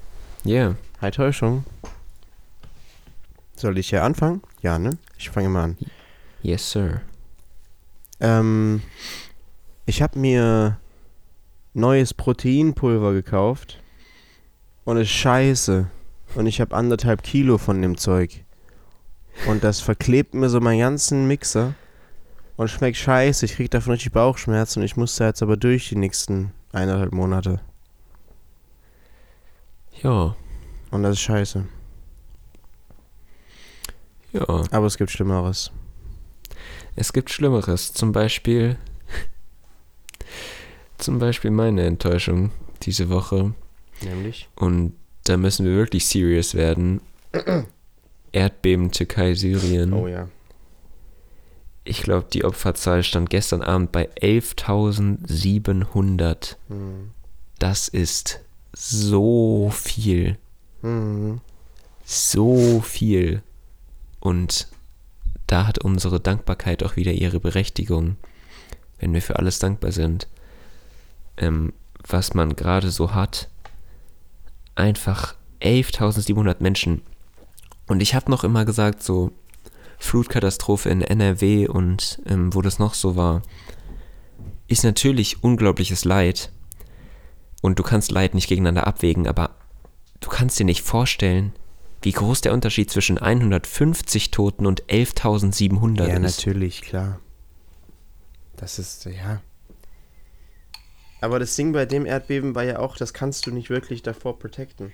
[0.44, 0.76] Yeah.
[1.00, 1.64] High-Täuschung.
[3.56, 4.42] Soll ich hier anfangen?
[4.62, 4.98] Ja, ne?
[5.16, 5.76] Ich fange mal an.
[6.42, 7.00] Yes, sir.
[8.20, 8.82] Ähm,
[9.86, 10.78] ich habe mir
[11.72, 13.80] neues Proteinpulver gekauft
[14.84, 15.86] und ist scheiße.
[16.34, 18.42] Und ich habe anderthalb Kilo von dem Zeug.
[19.46, 21.74] Und das verklebt mir so meinen ganzen Mixer
[22.56, 23.44] und schmeckt scheiße.
[23.46, 27.12] Ich krieg davon richtig Bauchschmerzen und ich muss da jetzt aber durch die nächsten eineinhalb
[27.12, 27.60] Monate.
[30.02, 30.34] Ja,
[30.90, 31.64] Und das ist scheiße.
[34.32, 34.62] ja.
[34.70, 35.70] Aber es gibt Schlimmeres.
[36.96, 37.92] Es gibt Schlimmeres.
[37.92, 38.76] Zum Beispiel.
[40.98, 42.50] Zum Beispiel meine Enttäuschung
[42.82, 43.54] diese Woche.
[44.02, 44.48] Nämlich?
[44.56, 47.00] Und da müssen wir wirklich serious werden.
[48.32, 49.92] Erdbeben Türkei, Syrien.
[49.92, 50.28] Oh ja.
[51.84, 56.56] Ich glaube, die Opferzahl stand gestern Abend bei 11.700.
[56.68, 57.12] Hm.
[57.58, 58.40] Das ist
[58.72, 60.38] so viel.
[60.80, 61.40] Hm.
[62.04, 63.42] So viel.
[64.20, 64.68] Und
[65.46, 68.16] da hat unsere Dankbarkeit auch wieder ihre Berechtigung,
[68.98, 70.26] wenn wir für alles dankbar sind,
[71.36, 71.74] ähm,
[72.06, 73.50] was man gerade so hat.
[74.74, 77.02] Einfach 11.700 Menschen.
[77.86, 79.32] Und ich habe noch immer gesagt, so
[79.98, 83.42] Flutkatastrophe in NRW und ähm, wo das noch so war,
[84.68, 86.50] ist natürlich unglaubliches Leid.
[87.62, 89.50] Und du kannst Leid nicht gegeneinander abwägen, aber
[90.20, 91.52] du kannst dir nicht vorstellen,
[92.02, 96.20] wie groß der Unterschied zwischen 150 Toten und 11.700 Ja, ist.
[96.20, 97.20] natürlich, klar.
[98.56, 99.40] Das ist, ja.
[101.22, 104.38] Aber das Ding bei dem Erdbeben war ja auch, das kannst du nicht wirklich davor
[104.38, 104.92] protecten.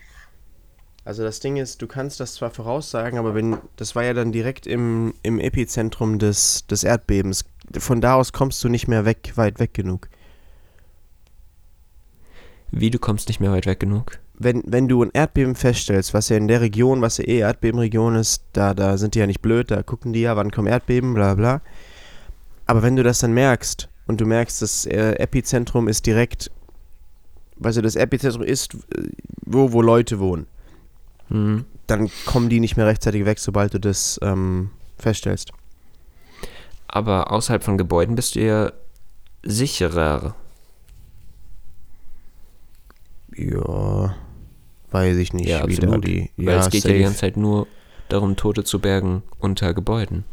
[1.05, 4.33] Also das Ding ist, du kannst das zwar voraussagen, aber wenn, das war ja dann
[4.33, 7.45] direkt im, im Epizentrum des, des Erdbebens.
[7.79, 10.09] Von da aus kommst du nicht mehr weg, weit weg genug.
[12.71, 14.19] Wie, du kommst nicht mehr weit weg genug?
[14.35, 18.15] Wenn, wenn du ein Erdbeben feststellst, was ja in der Region, was ja eh Erdbebenregion
[18.15, 21.15] ist, da, da sind die ja nicht blöd, da gucken die ja, wann kommen Erdbeben,
[21.15, 21.61] bla bla.
[22.67, 26.51] Aber wenn du das dann merkst und du merkst, das äh, Epizentrum ist direkt,
[27.63, 29.09] also das Epizentrum ist, äh,
[29.45, 30.47] wo, wo Leute wohnen,
[31.31, 31.65] Hm.
[31.87, 35.53] dann kommen die nicht mehr rechtzeitig weg, sobald du das ähm, feststellst.
[36.89, 38.73] Aber außerhalb von Gebäuden bist du ja
[39.45, 40.35] sicherer.
[43.37, 44.15] Ja,
[44.91, 46.05] weiß ich nicht, Ja, absolut.
[46.07, 46.31] die.
[46.37, 47.05] Weil ja, es geht ja die safe.
[47.05, 47.67] ganze Zeit nur
[48.09, 50.25] darum, Tote zu bergen unter Gebäuden.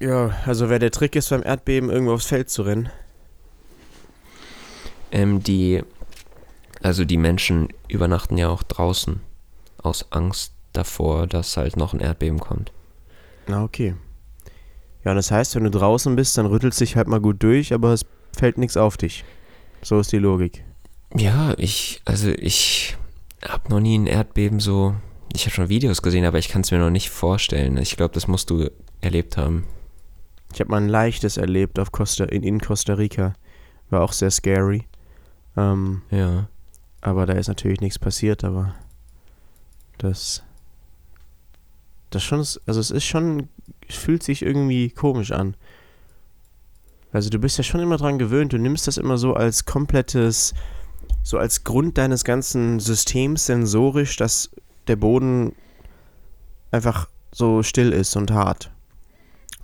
[0.00, 2.90] Ja, also wer der Trick ist beim Erdbeben, irgendwo aufs Feld zu rennen.
[5.12, 5.82] Ähm, die,
[6.82, 9.20] also die Menschen übernachten ja auch draußen
[9.82, 12.72] aus Angst davor, dass halt noch ein Erdbeben kommt.
[13.46, 13.94] Na, okay.
[15.04, 17.72] Ja, und das heißt, wenn du draußen bist, dann rüttelst dich halt mal gut durch,
[17.74, 18.04] aber es
[18.36, 19.24] fällt nichts auf dich.
[19.82, 20.64] So ist die Logik.
[21.16, 22.96] Ja, ich, also ich
[23.46, 24.94] habe noch nie ein Erdbeben so.
[25.34, 27.76] Ich habe schon Videos gesehen, aber ich kann es mir noch nicht vorstellen.
[27.78, 29.66] Ich glaube, das musst du erlebt haben.
[30.54, 33.34] Ich habe mal ein leichtes erlebt auf Costa, in, in Costa Rica.
[33.90, 34.86] War auch sehr scary.
[35.56, 36.48] Ähm, Ja.
[37.00, 38.74] aber da ist natürlich nichts passiert, aber
[39.98, 40.42] das
[42.10, 43.48] das schon, ist- also es ist schon,
[43.88, 45.56] es fühlt sich irgendwie komisch an.
[47.10, 50.52] Also du bist ja schon immer dran gewöhnt, du nimmst das immer so als komplettes,
[51.22, 54.50] so als Grund deines ganzen Systems sensorisch, dass
[54.88, 55.54] der Boden
[56.70, 58.70] einfach so still ist und hart.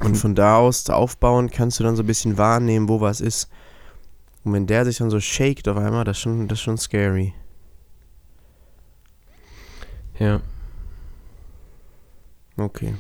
[0.01, 3.51] Und von da aus aufbauen kannst du dann so ein bisschen wahrnehmen, wo was ist.
[4.45, 6.79] Und wenn der sich dann so shakt auf einmal, das ist schon, das ist schon
[6.79, 7.35] scary.
[10.19, 10.41] Ja.
[12.57, 12.95] Okay.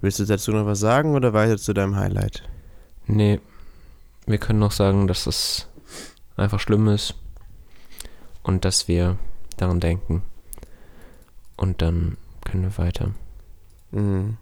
[0.00, 2.42] Willst du dazu noch was sagen oder weiter zu deinem Highlight?
[3.06, 3.40] Nee.
[4.26, 5.68] Wir können noch sagen, dass es
[6.36, 7.14] einfach schlimm ist.
[8.42, 9.18] Und dass wir
[9.56, 10.22] daran denken.
[11.56, 13.12] Und dann können wir weiter.
[13.90, 14.36] Mhm.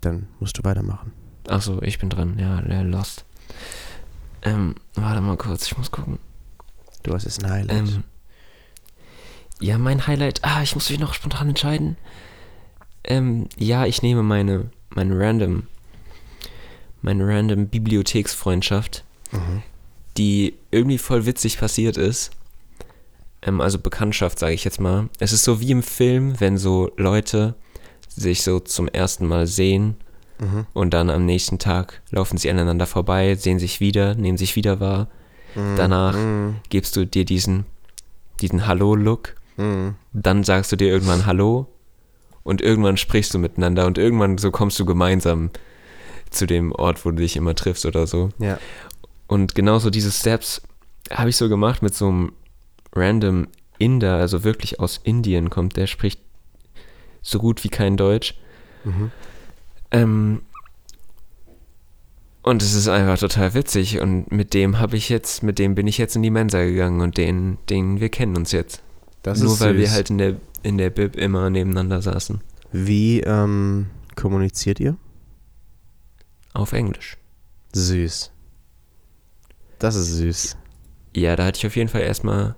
[0.00, 1.12] Dann musst du weitermachen.
[1.48, 2.38] Achso, ich bin dran.
[2.38, 3.24] Ja, der Lost.
[4.42, 6.18] Ähm, warte mal kurz, ich muss gucken.
[7.02, 7.88] Du hast jetzt ein Highlight.
[7.88, 8.04] Ähm,
[9.60, 10.40] ja, mein Highlight.
[10.44, 11.96] Ah, ich muss mich noch spontan entscheiden.
[13.04, 15.64] Ähm, ja, ich nehme meine, meine random,
[17.02, 19.62] meine random Bibliotheksfreundschaft, Mhm.
[20.16, 22.30] die irgendwie voll witzig passiert ist.
[23.42, 25.08] Ähm, also Bekanntschaft, sage ich jetzt mal.
[25.18, 27.54] Es ist so wie im Film, wenn so Leute
[28.08, 29.96] sich so zum ersten Mal sehen
[30.40, 30.66] Mhm.
[30.72, 34.80] und dann am nächsten Tag laufen sie aneinander vorbei, sehen sich wieder, nehmen sich wieder
[34.80, 35.08] wahr.
[35.54, 35.76] Mhm.
[35.76, 36.56] Danach Mhm.
[36.68, 37.64] gibst du dir diesen,
[38.40, 39.96] diesen Hallo-Look Mhm.
[40.12, 41.66] dann sagst du dir irgendwann Hallo
[42.44, 45.50] und irgendwann sprichst du miteinander und irgendwann so kommst du gemeinsam
[46.30, 48.30] zu dem Ort, wo du dich immer triffst oder so.
[48.38, 48.58] Ja.
[49.26, 50.62] Und genauso diese Steps
[51.10, 52.32] habe ich so gemacht mit so einem
[52.94, 56.20] random Inder, also wirklich aus Indien kommt, der spricht
[57.22, 58.34] so gut wie kein Deutsch.
[58.84, 59.10] Mhm.
[59.90, 60.42] Ähm,
[62.42, 65.86] und es ist einfach total witzig und mit dem habe ich jetzt, mit dem bin
[65.86, 68.82] ich jetzt in die Mensa gegangen und den, den wir kennen uns jetzt.
[69.22, 69.94] Das Nur weil wir süß.
[69.94, 72.40] halt in der, in der Bib immer nebeneinander saßen.
[72.72, 74.96] Wie ähm, kommuniziert ihr?
[76.54, 77.16] Auf Englisch.
[77.72, 78.32] Süß.
[79.78, 80.56] Das ist süß.
[81.14, 82.56] Ja, da hatte ich auf jeden Fall erstmal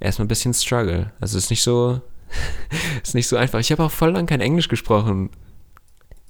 [0.00, 1.12] erstmal ein bisschen Struggle.
[1.20, 2.00] Also es ist nicht so
[3.02, 3.58] ist nicht so einfach.
[3.60, 5.30] Ich habe auch voll lang kein Englisch gesprochen.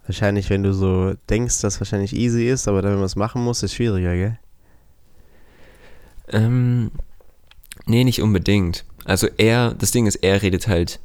[0.06, 3.42] Wahrscheinlich, wenn du so denkst, dass wahrscheinlich easy ist, aber dann, wenn man es machen
[3.42, 4.38] muss, ist schwieriger, gell?
[6.28, 6.90] Ähm,
[7.86, 8.84] nee, nicht unbedingt.
[9.08, 11.00] Also er, das Ding ist, er redet halt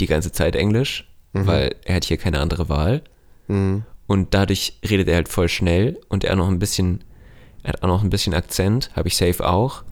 [0.00, 1.46] die ganze Zeit Englisch, Mhm.
[1.46, 3.02] weil er hat hier keine andere Wahl.
[3.48, 3.84] Mhm.
[4.06, 7.02] Und dadurch redet er halt voll schnell und er noch ein bisschen,
[7.64, 9.82] er hat auch noch ein bisschen Akzent, habe ich safe auch.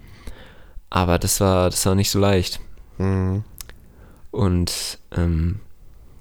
[0.89, 2.61] Aber das war, das war nicht so leicht.
[2.99, 3.43] Mhm.
[4.31, 5.61] Und ähm,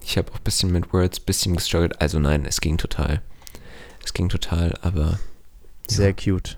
[0.04, 2.02] ich habe auch ein bisschen mit Words ein bisschen gestruggelt.
[2.02, 3.22] Also nein, es ging total.
[4.04, 5.20] Es ging total, aber
[5.88, 6.58] Sehr cute.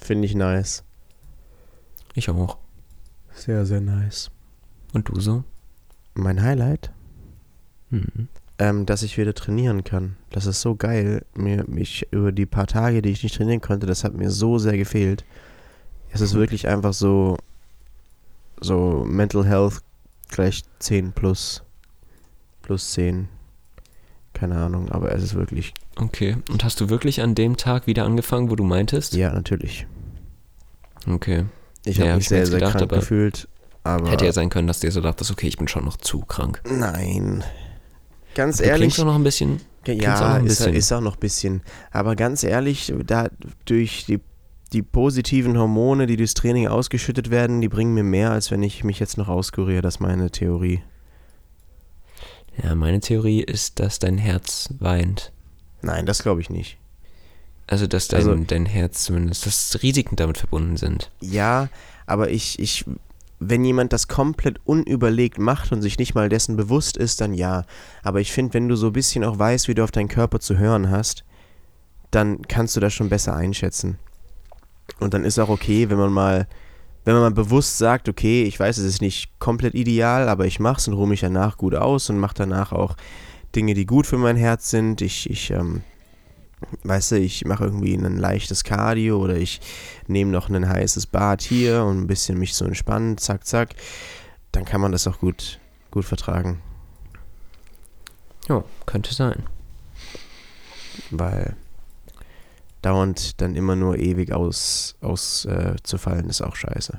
[0.00, 0.84] Finde ich nice.
[2.14, 2.56] ich auch.
[3.34, 4.30] Sehr, sehr nice.
[4.92, 5.44] Und du so?
[6.14, 6.92] Mein Highlight?
[7.90, 8.28] Mhm.
[8.58, 10.16] Ähm, dass ich wieder trainieren kann.
[10.30, 11.24] Das ist so geil.
[11.34, 14.58] Mir, mich über die paar Tage, die ich nicht trainieren konnte, das hat mir so
[14.58, 15.24] sehr gefehlt.
[16.10, 17.36] Es ist wirklich einfach so,
[18.60, 19.82] so Mental Health
[20.28, 21.64] gleich 10 plus,
[22.62, 23.28] plus 10.
[24.32, 26.36] Keine Ahnung, aber es ist wirklich, Okay.
[26.50, 29.14] Und hast du wirklich an dem Tag wieder angefangen, wo du meintest?
[29.14, 29.86] ja, natürlich.
[31.06, 31.44] Okay.
[31.84, 33.48] Ich Ja, habe hab mich ich mir sehr, sehr gedacht, krank gefühlt.
[33.82, 35.96] Aber Hätte ja sein können, dass du dir so dachtest, okay, ich bin schon noch
[35.98, 36.62] zu krank.
[36.68, 37.44] nein.
[38.34, 39.60] Ganz Du ehrlich, klingst auch noch ein bisschen.
[39.84, 40.74] klingst auch Ja, ein ist, bisschen.
[40.74, 41.62] ist auch noch ein bisschen.
[41.92, 43.28] Aber ganz ehrlich, da
[43.64, 44.20] durch die,
[44.72, 48.82] die positiven Hormone, die durchs Training ausgeschüttet werden, die bringen mir mehr, als wenn ich
[48.82, 49.82] mich jetzt noch auskuriere.
[49.82, 50.82] Das ist meine Theorie.
[52.62, 55.32] Ja, meine Theorie ist, dass dein Herz weint.
[55.82, 56.78] Nein, das glaube ich nicht.
[57.66, 61.10] Also, dass dein, Also- dein Herz zumindest, dass Risiken damit verbunden sind.
[61.20, 61.68] Ja,
[62.06, 62.84] aber ich, ich,
[63.40, 67.64] wenn jemand das komplett unüberlegt macht und sich nicht mal dessen bewusst ist, dann ja.
[68.02, 70.40] Aber ich finde, wenn du so ein bisschen auch weißt, wie du auf deinen Körper
[70.40, 71.24] zu hören hast,
[72.10, 73.98] dann kannst du das schon besser einschätzen.
[75.00, 76.46] Und dann ist auch okay, wenn man mal,
[77.04, 80.60] wenn man mal bewusst sagt, okay, ich weiß, es ist nicht komplett ideal, aber ich
[80.60, 82.96] mach's und ruhe mich danach gut aus und mache danach auch
[83.56, 85.00] Dinge, die gut für mein Herz sind.
[85.00, 85.82] Ich, ich, ähm,
[86.82, 89.60] weißt du, ich mache irgendwie ein leichtes Cardio oder ich
[90.06, 93.74] nehme noch ein heißes Bad hier und ein bisschen mich so entspannen, zack, zack,
[94.52, 96.60] dann kann man das auch gut, gut vertragen.
[98.48, 99.44] Ja, könnte sein.
[101.10, 101.56] Weil
[102.82, 105.74] dauernd dann immer nur ewig aus, aus äh,
[106.28, 106.98] ist auch scheiße.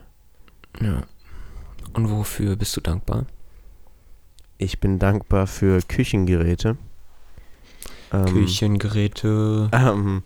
[0.82, 1.04] Ja.
[1.94, 3.26] Und wofür bist du dankbar?
[4.58, 6.78] Ich bin dankbar für Küchengeräte.
[8.12, 9.70] Ähm, Küchengeräte.
[9.74, 10.24] Ähm,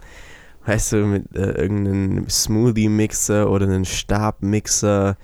[0.65, 5.17] weißt du, mit äh, irgendeinem Smoothie-Mixer oder einem Stabmixer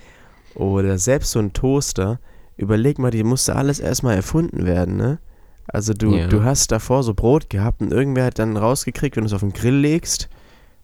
[0.53, 2.19] oder selbst so ein Toaster
[2.57, 5.19] überleg mal, die musste alles erstmal erfunden werden, ne?
[5.67, 6.27] Also du, Ja.
[6.27, 9.41] du hast davor so Brot gehabt und irgendwer hat dann rausgekriegt, wenn du es auf
[9.41, 10.29] den Grill legst,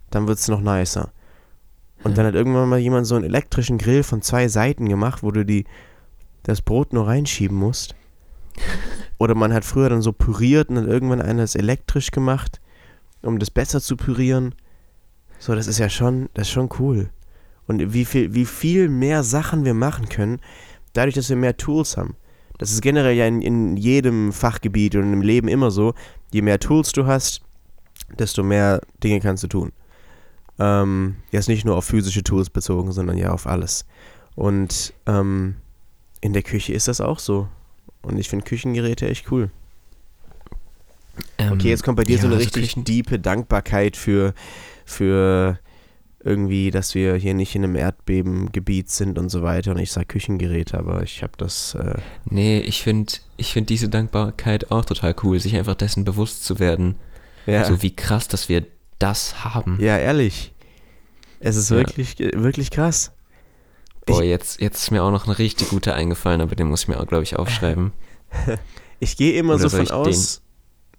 [0.10, 1.12] dann wird es noch nicer.
[2.04, 5.30] Und dann hat irgendwann mal jemand so einen elektrischen Grill von zwei Seiten gemacht, wo
[5.32, 5.66] du die,
[6.44, 7.96] das Brot nur reinschieben musst.
[9.22, 12.60] Oder man hat früher dann so püriert und dann irgendwann einer es elektrisch gemacht,
[13.22, 14.56] um das besser zu pürieren.
[15.38, 17.12] So, das ist ja schon, das ist schon cool.
[17.68, 20.40] Und wie viel, wie viel mehr Sachen wir machen können,
[20.94, 22.16] dadurch, dass wir mehr Tools haben.
[22.58, 25.94] Das ist generell ja in, in jedem Fachgebiet und im Leben immer so.
[26.34, 27.42] Je mehr Tools du hast,
[28.18, 29.72] desto mehr Dinge kannst du tun.
[30.58, 33.86] Ähm, jetzt nicht nur auf physische Tools bezogen, sondern ja auf alles.
[34.34, 35.58] Und ähm,
[36.22, 37.50] in der Küche ist das auch so.
[38.02, 39.50] Und ich finde Küchengeräte echt cool.
[41.38, 44.34] Ähm, Okay, jetzt kommt bei dir ja, so eine also richtig Küchen- diepe Dankbarkeit für,
[44.86, 45.60] für
[46.24, 49.72] irgendwie, dass wir hier nicht in einem Erdbebengebiet sind und so weiter.
[49.72, 51.76] Und ich sage Küchengeräte, aber ich habe das.
[51.76, 56.44] Äh, Nee, ich finde ich find diese Dankbarkeit auch total cool, sich einfach dessen bewusst
[56.44, 56.96] zu werden.
[57.46, 57.66] ja.
[57.66, 58.66] So wie krass, dass wir
[59.00, 59.78] das haben.
[59.82, 60.54] ja, ehrlich.
[61.40, 61.78] Es ist Ja.
[61.78, 63.12] wirklich, wirklich krass.
[64.12, 66.88] Boah, jetzt, jetzt ist mir auch noch ein richtig guter eingefallen, aber den muss ich
[66.88, 67.94] mir auch, glaube ich, aufschreiben.
[69.04, 70.44] Ich gehe immer Oder so von aus.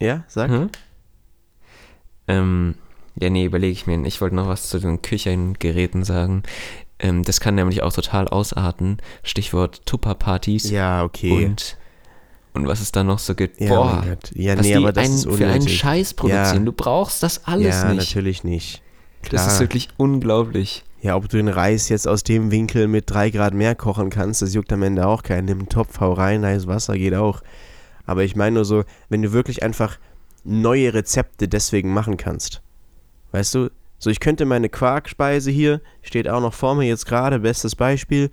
[0.00, 0.50] Ja, sag.
[0.50, 0.70] Hm?
[2.26, 2.74] Ähm,
[3.14, 4.04] ja, nee, überlege ich mir.
[4.06, 6.42] Ich wollte noch was zu den Küchengeräten sagen.
[6.98, 8.98] Ähm, das kann nämlich auch total ausarten.
[9.22, 11.44] Stichwort Tupperpartys Ja, okay.
[11.44, 11.76] und,
[12.54, 13.60] und was es da noch so gibt.
[13.60, 14.04] ja, Boah.
[14.34, 15.68] Ja, was nee, die aber das ein, ist für einen.
[15.68, 16.58] Scheiß produzieren.
[16.58, 16.64] Ja.
[16.64, 17.98] Du brauchst das alles ja, nicht.
[17.98, 18.82] natürlich nicht.
[19.30, 19.60] Das ist Klar.
[19.60, 20.82] wirklich unglaublich.
[21.02, 24.40] Ja, ob du den Reis jetzt aus dem Winkel mit drei Grad mehr kochen kannst,
[24.40, 25.46] das juckt am Ende auch keinen.
[25.46, 27.42] Nimm einen Topf, hau rein, heißes Wasser geht auch.
[28.06, 29.98] Aber ich meine nur so, wenn du wirklich einfach
[30.44, 32.62] neue Rezepte deswegen machen kannst.
[33.32, 37.40] Weißt du, so ich könnte meine Quarkspeise hier, steht auch noch vor mir jetzt gerade,
[37.40, 38.30] bestes Beispiel,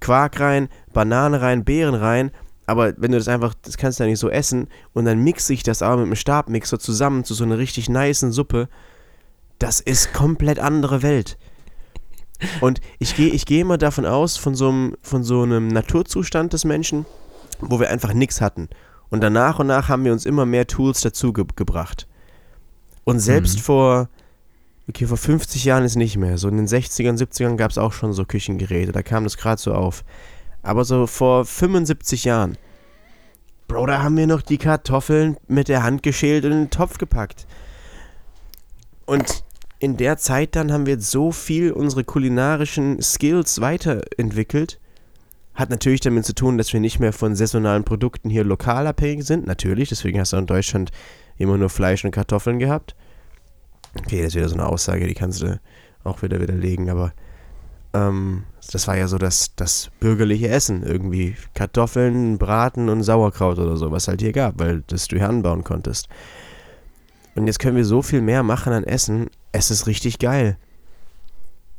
[0.00, 2.32] Quark rein, Banane rein, Beeren rein,
[2.66, 5.54] aber wenn du das einfach, das kannst du ja nicht so essen und dann mixe
[5.54, 8.68] ich das aber mit einem Stabmixer zusammen zu so einer richtig nicen Suppe,
[9.58, 11.38] das ist komplett andere Welt.
[12.60, 16.52] Und ich gehe ich geh immer davon aus, von so, einem, von so einem Naturzustand
[16.52, 17.06] des Menschen,
[17.60, 18.68] wo wir einfach nichts hatten.
[19.10, 22.06] Und dann nach und nach haben wir uns immer mehr Tools dazu ge gebracht.
[23.04, 23.62] Und selbst Mhm.
[23.62, 24.08] vor,
[24.88, 26.38] okay, vor 50 Jahren ist nicht mehr.
[26.38, 29.60] So in den 60ern, 70ern gab es auch schon so Küchengeräte, da kam das gerade
[29.60, 30.04] so auf.
[30.62, 32.56] Aber so vor 75 Jahren,
[33.66, 36.98] Bro, da haben wir noch die Kartoffeln mit der Hand geschält und in den Topf
[36.98, 37.46] gepackt.
[39.06, 39.44] Und
[39.80, 44.78] in der Zeit dann haben wir so viel unsere kulinarischen Skills weiterentwickelt.
[45.54, 49.24] Hat natürlich damit zu tun, dass wir nicht mehr von saisonalen Produkten hier lokal abhängig
[49.24, 49.46] sind.
[49.46, 50.92] Natürlich, deswegen hast du in Deutschland
[51.38, 52.94] immer nur Fleisch und Kartoffeln gehabt.
[53.98, 55.58] Okay, das ist wieder so eine Aussage, die kannst du
[56.04, 57.12] auch wieder widerlegen, aber
[57.94, 60.82] ähm, das war ja so das, das bürgerliche Essen.
[60.82, 65.28] Irgendwie Kartoffeln, Braten und Sauerkraut oder so, was halt hier gab, weil das du hier
[65.28, 66.08] anbauen konntest.
[67.34, 69.30] Und jetzt können wir so viel mehr machen an Essen.
[69.52, 70.56] Es ist richtig geil.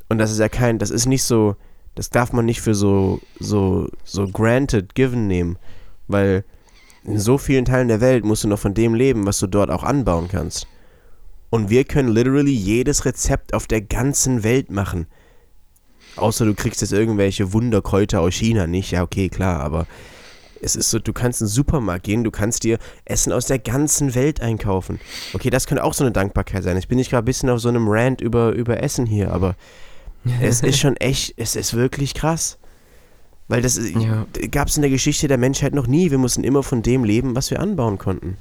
[0.09, 1.55] Und das ist ja kein, das ist nicht so,
[1.95, 5.57] das darf man nicht für so, so, so granted, given nehmen.
[6.07, 6.43] Weil
[7.03, 9.69] in so vielen Teilen der Welt musst du noch von dem leben, was du dort
[9.69, 10.67] auch anbauen kannst.
[11.49, 15.07] Und wir können literally jedes Rezept auf der ganzen Welt machen.
[16.15, 18.91] Außer du kriegst jetzt irgendwelche Wunderkräuter aus China nicht.
[18.91, 19.87] Ja, okay, klar, aber
[20.61, 23.59] es ist so, du kannst in den Supermarkt gehen, du kannst dir Essen aus der
[23.59, 24.99] ganzen Welt einkaufen.
[25.33, 26.75] Okay, das könnte auch so eine Dankbarkeit sein.
[26.75, 29.55] Jetzt bin ich gerade ein bisschen auf so einem Rant über, über Essen hier, aber
[30.41, 32.57] es ist schon echt, es ist wirklich krass.
[33.47, 34.25] Weil das Ja.
[34.51, 36.09] gab es in der Geschichte der Menschheit noch nie.
[36.09, 38.37] Wir mussten immer von dem leben, was wir anbauen konnten.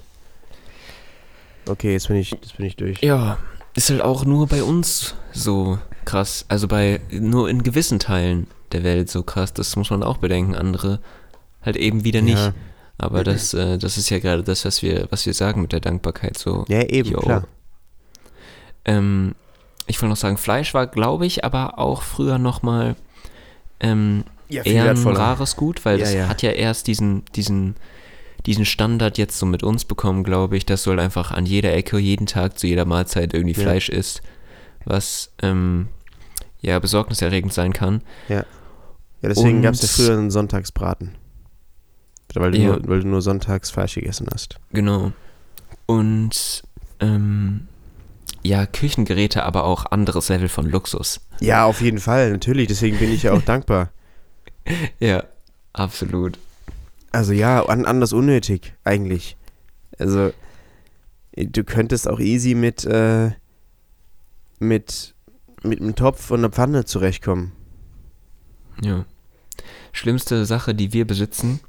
[1.68, 3.00] Okay, jetzt bin ich, jetzt bin ich durch.
[3.02, 3.38] Ja,
[3.74, 6.44] ist halt auch nur bei uns so krass.
[6.48, 9.52] Also bei nur in gewissen Teilen der Welt so krass.
[9.52, 10.54] Das muss man auch bedenken.
[10.54, 11.00] Andere
[11.62, 12.36] halt eben wieder nicht.
[12.38, 12.52] Ja.
[12.98, 15.80] Aber das, äh, das ist ja gerade das, was wir, was wir sagen mit der
[15.80, 16.36] Dankbarkeit.
[16.36, 17.18] So, Ja, eben, yo.
[17.20, 17.44] klar.
[18.84, 19.34] Ähm,
[19.86, 22.96] ich wollte noch sagen, Fleisch war, glaube ich, aber auch früher nochmal
[23.80, 26.28] ähm, Ja, eher ein rares Gut, weil Ja, das ja.
[26.28, 27.76] hat ja erst diesen, diesen,
[28.46, 31.72] diesen Standard jetzt so mit uns bekommen, glaube ich, dass du halt einfach an jeder
[31.72, 33.62] Ecke, jeden Tag, zu jeder Mahlzeit irgendwie Ja.
[33.62, 34.22] Fleisch isst,
[34.84, 35.88] was ähm,
[36.60, 38.02] ja besorgniserregend sein kann.
[38.28, 38.44] Ja,
[39.22, 41.14] deswegen Und- gab es ja früher einen Sonntagsbraten.
[42.34, 42.68] Weil du, Ja.
[42.76, 44.56] nur, weil du nur sonntags Fleisch gegessen hast.
[44.72, 45.12] Genau.
[45.86, 46.62] Und
[47.00, 47.66] ähm,
[48.42, 51.20] ja, Küchengeräte, aber auch anderes Level von Luxus.
[51.40, 52.68] Ja, auf jeden Fall, natürlich.
[52.68, 53.90] Deswegen bin ich ja auch dankbar.
[54.98, 55.24] Ja,
[55.72, 56.38] absolut.
[57.12, 59.36] Also ja, an, anders unnötig, eigentlich.
[59.98, 60.32] Also,
[61.36, 63.32] du könntest auch easy mit, äh,
[64.58, 65.14] mit,
[65.62, 67.52] mit einem Topf und einer Pfanne zurechtkommen.
[68.82, 69.04] Ja.
[69.92, 71.60] Schlimmste Sache, die wir besitzen,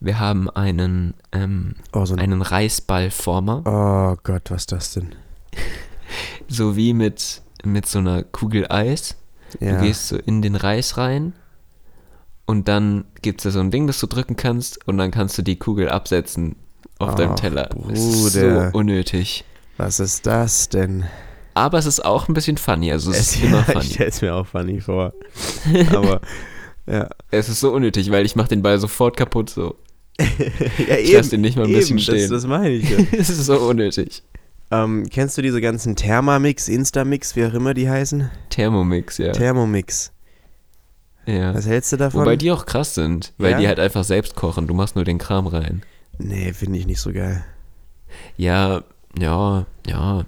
[0.00, 5.14] Wir haben einen, ähm, Oh, so ein, einen Reisballformer, oh Gott, was ist das denn?
[6.48, 9.16] sowie mit, mit so einer Kugel Eis.
[9.60, 9.76] Ja.
[9.76, 11.32] Du gehst so in den Reis rein
[12.46, 15.36] und dann gibt es da so ein Ding, das du drücken kannst und dann kannst
[15.38, 16.56] du die Kugel absetzen
[16.98, 17.68] auf deinem Ach, Teller.
[17.88, 18.70] Das ist so Bruder.
[18.74, 19.44] unnötig.
[19.76, 21.04] Was ist das denn?
[21.54, 23.84] Aber es ist auch ein bisschen funny, also es ist Es- immer ich funny.
[23.84, 25.12] stelle es mir auch funny vor.
[25.94, 26.20] Aber,
[26.86, 27.08] ja.
[27.30, 29.76] Es ist so unnötig, weil ich mache den Ball sofort kaputt so.
[30.88, 32.20] ja Ich lass den nicht mal ein bisschen eben, stehen.
[32.30, 32.98] Das, das meine ich ja.
[33.12, 34.22] Es ist so unnötig.
[34.70, 38.30] ähm, kennst du diese ganzen Thermamix, Instamix, wie auch immer die heißen?
[38.50, 39.32] Thermomix, ja.
[39.32, 40.12] Thermomix.
[41.26, 41.54] ja.
[41.54, 42.20] Was hältst du davon?
[42.22, 43.58] Wobei die auch krass sind, weil Ja?
[43.58, 44.66] die halt einfach selbst kochen.
[44.66, 45.82] Du machst nur den Kram rein.
[46.18, 47.44] nee, finde ich nicht so geil.
[48.36, 48.82] Ja,
[49.18, 50.24] ja, ja.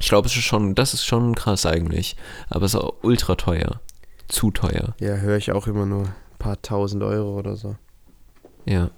[0.00, 2.16] Ich glaube, es ist schon, das ist schon krass eigentlich.
[2.48, 3.80] Aber es ist auch ultra teuer.
[4.28, 4.94] Zu teuer.
[5.00, 7.76] Ja, höre ich auch immer nur ein paar tausend Euro oder so.
[8.70, 8.90] Ja.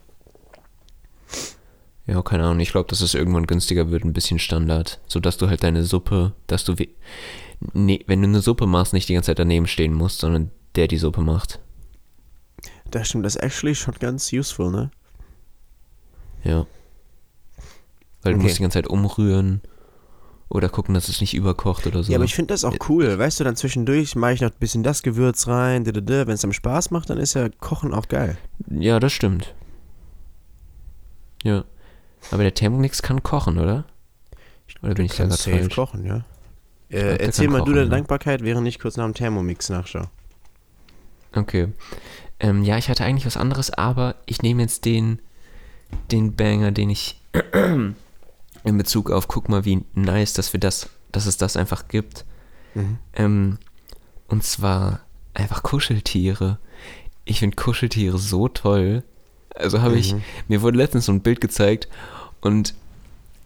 [2.06, 2.60] Ja, keine Ahnung.
[2.60, 5.00] Ich glaube, dass es irgendwann günstiger wird, ein bisschen Standard.
[5.06, 6.74] Sodass du halt deine Suppe, dass du,
[7.72, 10.88] nee, wenn du eine Suppe machst, nicht die ganze Zeit daneben stehen musst, sondern der
[10.88, 11.60] die Suppe macht.
[12.90, 14.90] Das stimmt, das ist actually schon ganz useful, ne?
[16.44, 16.66] Ja.
[18.22, 18.42] Weil du Okay.
[18.42, 19.62] musst die ganze Zeit umrühren
[20.48, 22.12] oder gucken, dass es nicht überkocht oder so.
[22.12, 23.18] Ja, aber ich finde das auch cool.
[23.18, 25.86] Weißt du, dann zwischendurch mache ich noch ein bisschen das Gewürz rein.
[25.86, 28.36] Wenn es dann Spaß macht, dann ist ja Kochen auch geil.
[28.68, 29.54] ja, das stimmt.
[31.42, 31.64] Ja.
[32.30, 33.84] Aber der Thermomix kann kochen, oder?
[34.82, 35.74] Oder bin ich da safe falsch?
[35.74, 36.24] kochen, ja.
[36.88, 37.90] Äh, erzähl mal du kochen, deine ja.
[37.90, 40.08] Dankbarkeit, während ich kurz nach dem Thermomix nachschaue.
[41.34, 41.68] Okay.
[42.40, 45.20] Ähm, ja, ich hatte eigentlich was anderes, aber ich nehme jetzt den,
[46.10, 47.20] den Banger, den ich
[48.64, 52.24] in Bezug auf, guck mal, wie nice, dass wir das, dass es das einfach gibt.
[52.74, 52.98] Mhm.
[53.14, 53.58] Ähm,
[54.28, 55.00] und zwar
[55.34, 56.58] einfach Kuscheltiere.
[57.24, 59.04] Ich finde Kuscheltiere so toll.
[59.54, 60.22] Also habe ich, Mhm.
[60.48, 61.88] mir wurde letztens so ein Bild gezeigt
[62.40, 62.74] und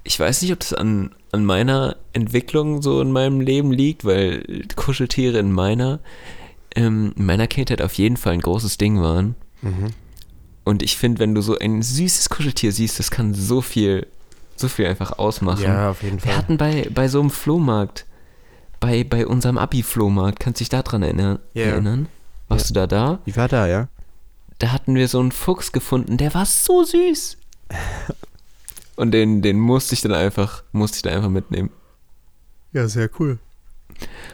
[0.05, 4.65] ich weiß nicht, ob das an, an meiner Entwicklung so in meinem Leben liegt, weil
[4.77, 5.99] Kuscheltiere in meiner,
[6.77, 9.35] ähm, in meiner Kindheit auf jeden Fall ein großes Ding waren.
[9.63, 9.89] Mhm.
[10.65, 14.07] Und ich finde, wenn du so ein süßes Kuscheltier siehst, das kann so viel,
[14.57, 15.63] so viel einfach ausmachen.
[15.65, 16.39] Ja, auf jeden Wir Fall.
[16.39, 18.07] hatten bei, bei so einem Flohmarkt,
[18.79, 21.39] bei, bei unserem Abi-Flohmarkt, kannst du dich daran erinnern?
[21.55, 21.65] Ja.
[21.65, 22.09] erinnern?
[22.49, 23.19] Warst du da da?
[23.27, 23.89] Ich war da, ja.
[24.59, 27.37] Da hatten wir so einen Fuchs gefunden, der war so süß.
[28.97, 31.71] Und den, den musste ich dann einfach, musste ich dann einfach mitnehmen.
[32.73, 33.39] Ja, sehr cool.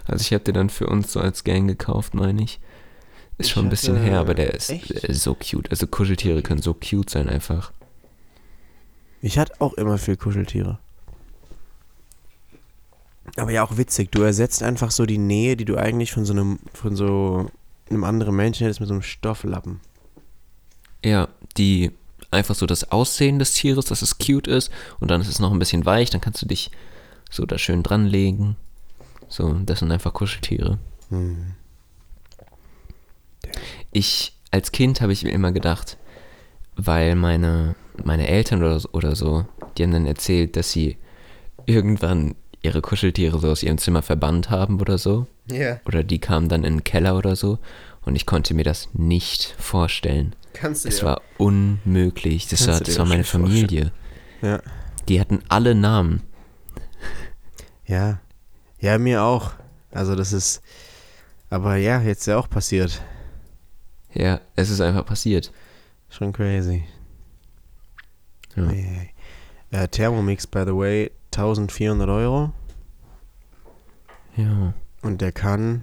[0.06, 2.60] Also ich habe den dann für uns so als Gang gekauft, meine ich.
[3.38, 4.90] Ist Ich schon ein bisschen her, aber der ist, Echt?
[4.90, 5.70] der ist so cute.
[5.70, 7.72] Also Kuscheltiere können so cute sein einfach.
[9.20, 10.78] Ich hatte auch immer viel Kuscheltiere.
[13.36, 14.10] Aber ja, auch witzig.
[14.10, 17.50] Du ersetzt einfach so die Nähe, die du eigentlich von so einem, von so
[17.88, 19.80] einem anderen Menschen hättest, mit so einem Stofflappen.
[21.04, 21.90] Ja, die
[22.30, 25.52] einfach so das Aussehen des Tieres, dass es cute ist und dann ist es noch
[25.52, 26.70] ein bisschen weich, dann kannst du dich
[27.30, 28.56] so da schön dranlegen.
[29.28, 30.78] So, das sind einfach Kuscheltiere.
[31.08, 31.54] Hm.
[33.90, 35.96] Ich, als Kind habe ich mir immer gedacht,
[36.76, 39.46] weil meine, meine Eltern oder, so- oder so,
[39.76, 40.96] die haben dann erzählt, dass sie
[41.66, 45.26] irgendwann ihre Kuscheltiere so aus ihrem Zimmer verbannt haben oder so.
[45.50, 45.80] Ja.
[45.84, 47.58] Oder die kamen dann in den Keller oder so.
[48.04, 50.34] Und ich konnte mir das nicht vorstellen.
[50.52, 52.48] Kannst du Es dir war unmöglich.
[52.48, 53.24] Das Kannst war, das war meine?
[53.24, 53.92] Familie.
[54.42, 54.60] Ja.
[55.08, 56.22] Die hatten alle Namen.
[57.86, 58.20] Ja.
[58.80, 59.52] Ja, mir auch.
[59.90, 60.62] Also das ist.
[61.50, 63.02] Aber ja, jetzt ja auch passiert.
[64.14, 65.52] Ja, es ist einfach passiert.
[66.08, 66.84] Schon crazy.
[68.56, 68.66] Ja.
[68.66, 69.10] Ei,
[69.70, 69.78] ei.
[69.84, 72.52] Äh, Thermomix, by the way, 1400 Euro.
[74.36, 74.74] Ja.
[75.02, 75.82] Und der kann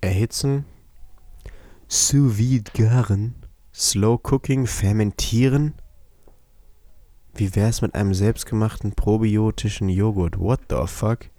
[0.00, 0.64] erhitzen,
[1.94, 3.34] sous vide garen,
[3.72, 5.74] slow cooking, fermentieren.
[7.34, 10.38] Wie wär's mit einem selbstgemachten probiotischen Joghurt?
[10.38, 11.30] What the fuck?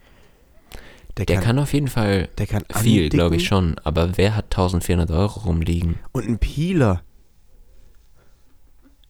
[1.18, 3.78] Der, Der kann auf jeden Fall der kann viel, glaube ich schon.
[3.84, 5.99] Aber wer hat 1400 Euro rumliegen?
[6.12, 7.03] Und ein Peeler.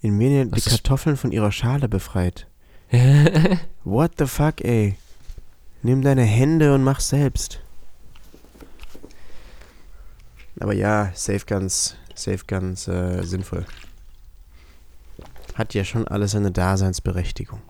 [0.02, 2.48] In mir die Kartoffeln von ihrer Schale befreit.
[3.84, 4.98] What the fuck, ey?
[5.82, 7.62] Nimm deine Hände und mach selbst.
[10.60, 13.66] Aber ja, safe ganz, safe ganz äh, sinnvoll.
[15.56, 17.62] Hat ja schon alles seine Daseinsberechtigung.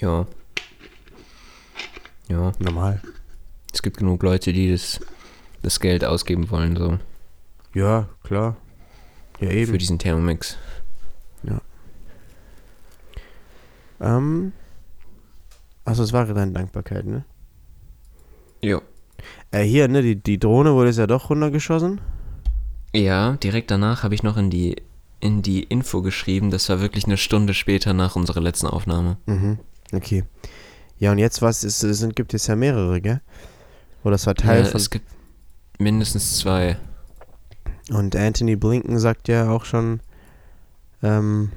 [0.00, 0.26] ja.
[2.28, 2.52] Ja.
[2.58, 3.02] Normal.
[3.72, 5.00] Es gibt genug Leute, die das,
[5.62, 6.98] das Geld ausgeben wollen, so.
[7.74, 8.56] Ja, klar.
[9.40, 9.72] Ja, eben.
[9.72, 10.56] Für diesen Thermomix.
[14.00, 14.52] ähm,
[15.84, 17.24] also es war deine Dankbarkeit, ne?
[18.60, 18.80] Ja.
[19.50, 22.00] Äh, hier, ne, die, die Drohne wurde jetzt ja doch runtergeschossen.
[22.92, 24.76] Ja, direkt danach habe ich noch in die,
[25.20, 26.50] in die Info geschrieben.
[26.50, 29.16] Das war wirklich eine Stunde später nach unserer letzten Aufnahme.
[29.26, 29.58] Mhm.
[29.92, 30.24] Okay.
[30.98, 33.20] Ja, und jetzt was es sind, gibt es ja mehrere, gell?
[34.04, 34.80] Oder das war Teil ja, von.
[34.80, 35.06] es gibt
[35.78, 36.76] mindestens zwei.
[37.90, 40.00] Und Anthony Blinken sagt ja auch schon,
[41.02, 41.50] ähm,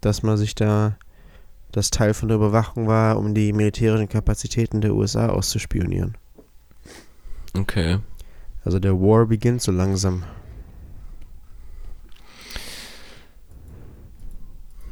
[0.00, 0.96] dass man sich da
[1.72, 6.16] das Teil von der Überwachung war, um die militärischen Kapazitäten der USA auszuspionieren.
[7.56, 7.98] Okay.
[8.64, 10.24] Also der War beginnt so langsam.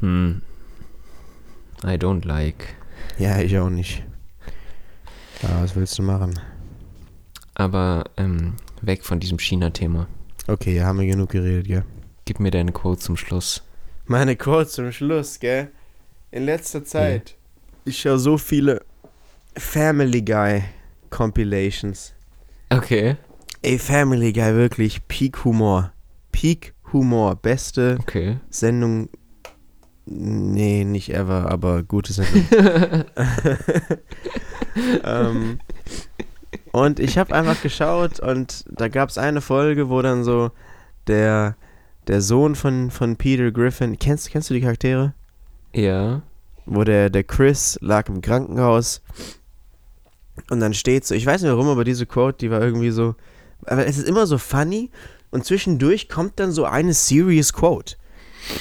[0.01, 0.43] Hm.
[1.83, 2.77] I don't like.
[3.19, 4.05] Ja, ich auch nicht.
[5.43, 6.39] Aber was willst du machen?
[7.55, 10.07] Aber ähm, weg von diesem China-Thema.
[10.47, 11.85] Okay, ja, haben wir genug geredet, gell?
[12.25, 13.63] Gib mir deine Quote zum Schluss.
[14.07, 15.71] Meine Quote zum Schluss, gell?
[16.31, 17.37] In letzter Zeit.
[17.85, 18.83] Ich schaue so viele
[19.57, 20.65] Family Guy
[21.11, 22.14] Compilations.
[22.77, 23.17] Okay.
[23.63, 25.93] Ey, Family Guy, wirklich Peak Humor.
[26.33, 27.37] Peak Humor.
[27.37, 28.39] Beste Okay.
[28.51, 29.09] Sendung.
[30.07, 32.45] Nee, nicht ever, aber gute Sendung.
[35.05, 35.59] ähm,
[36.73, 40.51] und ich habe einfach geschaut und da gab es eine Folge, wo dann so
[41.07, 41.57] der,
[42.07, 45.15] der Sohn von, von Peter Griffin, kennst, kennst du die Charaktere?
[45.73, 46.23] Ja.
[46.67, 49.03] Wo der, der Chris lag im Krankenhaus
[50.51, 53.15] und dann steht so, ich weiß nicht warum, aber diese Quote, die war irgendwie so,
[53.67, 54.91] aber es ist immer so funny
[55.31, 57.97] und zwischendurch kommt dann so eine serious Quote,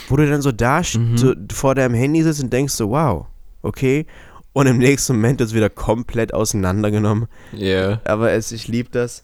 [0.08, 1.18] wo du dann so da Mhm.
[1.18, 3.28] so vor deinem Handy sitzt und denkst so, wow,
[3.62, 4.06] okay.
[4.54, 7.28] Und im nächsten Moment ist wieder komplett auseinandergenommen.
[7.54, 8.00] Ja.
[8.06, 9.24] Aber es, ich liebe das.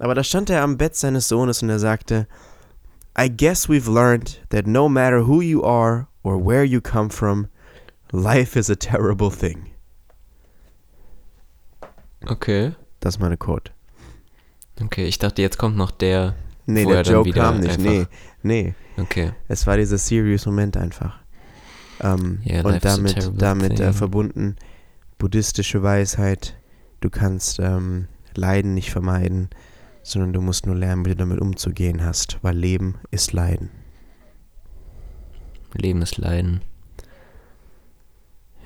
[0.00, 2.26] Aber da stand er am Bett seines Sohnes und er sagte,
[3.16, 7.46] I guess we've learned that no matter who you are or where you come from,
[8.10, 9.66] life is a terrible thing.
[12.30, 12.72] Okay.
[13.00, 13.72] Das ist meine Quote.
[14.82, 16.34] Okay, ich dachte, jetzt kommt noch der.
[16.66, 17.70] Nee, der er Joke kam nicht.
[17.78, 18.06] einfach- Nee,
[18.42, 18.74] nee.
[18.96, 19.32] Okay.
[19.48, 21.18] Es war dieser serious Moment einfach.
[22.00, 24.56] Ähm, Yeah, und damit, damit äh, verbunden
[25.18, 26.56] buddhistische Weisheit.
[27.00, 29.50] Du kannst ähm, Leiden nicht vermeiden,
[30.02, 33.70] sondern du musst nur lernen, wie du damit umzugehen hast, weil Leben ist Leiden.
[35.74, 36.62] Leben ist Leiden.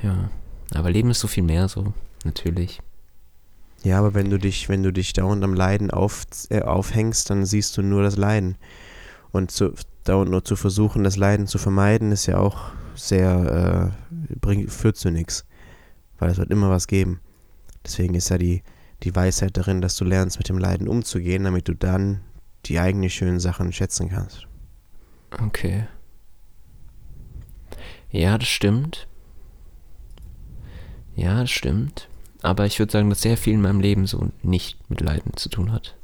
[0.03, 0.31] Ja.
[0.75, 1.93] Aber Leben ist so viel mehr so.
[2.25, 2.81] Natürlich.
[3.89, 7.47] Ja, aber wenn du dich, wenn du dich dauernd am Leiden auf, äh, aufhängst, dann
[7.47, 8.59] siehst du nur das Leiden.
[9.31, 9.73] Und zu,
[10.05, 13.95] dauernd nur zu versuchen, das Leiden zu vermeiden, ist ja auch sehr,
[14.29, 15.47] äh, bringt, führt zu nichts.
[16.19, 17.21] Weil es wird immer was geben.
[17.83, 18.63] Deswegen ist ja die,
[19.05, 22.21] die Weisheit darin, dass du lernst, mit dem Leiden umzugehen, damit du dann
[22.67, 24.47] die eigenen schönen Sachen schätzen kannst.
[25.41, 25.87] Okay.
[28.11, 29.09] Ja, das stimmt.
[31.17, 32.08] Ja, das stimmt.
[32.43, 35.49] Aber ich würde sagen, dass sehr viel in meinem Leben so nicht mit Leiden zu
[35.49, 35.97] tun hat.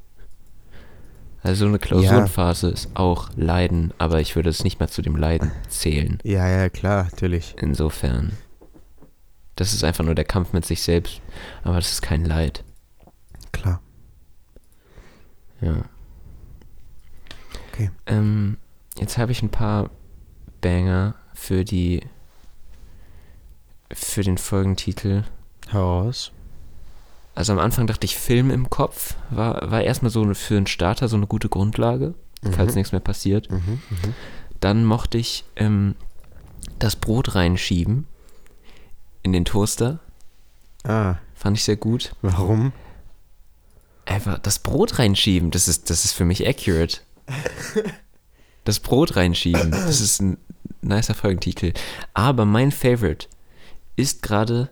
[1.43, 5.14] Also so eine Klausurenphase ist auch Leiden, aber ich würde es nicht mehr zu dem
[5.14, 6.18] Leiden zählen.
[6.24, 7.55] Ja, ja, klar, natürlich.
[7.59, 8.32] Insofern.
[9.55, 11.20] Das ist einfach nur der Kampf mit sich selbst,
[11.62, 12.64] aber das ist kein Leid.
[13.53, 13.82] Klar.
[15.61, 15.85] Ja.
[17.72, 17.91] Okay.
[18.07, 18.57] Ähm,
[18.99, 19.91] jetzt habe ich ein paar
[20.62, 22.01] Banger für die
[23.93, 25.24] für den Folgentitel.
[25.69, 26.33] Heraus.
[27.35, 30.67] Also am Anfang dachte ich Film im Kopf, war, war erstmal so eine, für einen
[30.69, 32.15] Starter so eine gute Grundlage,
[32.53, 32.79] falls Mhm.
[32.79, 33.51] nichts mehr passiert.
[33.51, 34.15] Mhm, mhm.
[34.61, 35.97] Dann mochte ich ähm,
[36.79, 38.07] das Brot reinschieben
[39.23, 39.99] in den Toaster,
[40.87, 42.15] Ah, fand ich sehr gut.
[42.23, 42.73] warum?
[44.05, 46.99] Einfach das Brot reinschieben, das ist, das ist für mich accurate.
[48.65, 50.37] Das Brot reinschieben, das ist ein
[50.83, 51.73] nicer Folgentitel.
[52.12, 53.29] Aber mein Favorite
[53.97, 54.69] ist gerade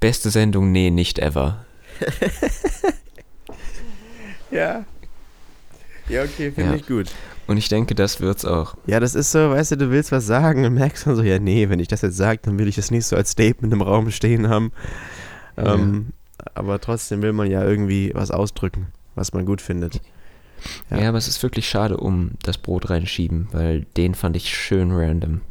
[0.00, 1.64] beste Sendung, nee, nicht ever.
[4.50, 4.84] Ja.
[6.08, 6.74] Ja, okay, finde Ja.
[6.76, 7.06] ich gut.
[7.46, 8.76] Und ich denke, das wird's auch.
[8.86, 11.38] Ja, das ist so, weißt du, du willst was sagen und merkst dann so, ja,
[11.38, 13.82] nee, wenn ich das jetzt sage, dann will ich das nicht so als Statement im
[13.82, 14.72] Raum stehen haben.
[15.56, 15.74] Ja.
[15.74, 16.12] Ähm,
[16.54, 20.00] aber trotzdem will man ja irgendwie was ausdrücken, was man gut findet.
[20.90, 20.98] Ja.
[20.98, 21.08] Ja.
[21.10, 25.42] aber es ist wirklich schade um das Brot reinschieben, weil den fand ich schön random.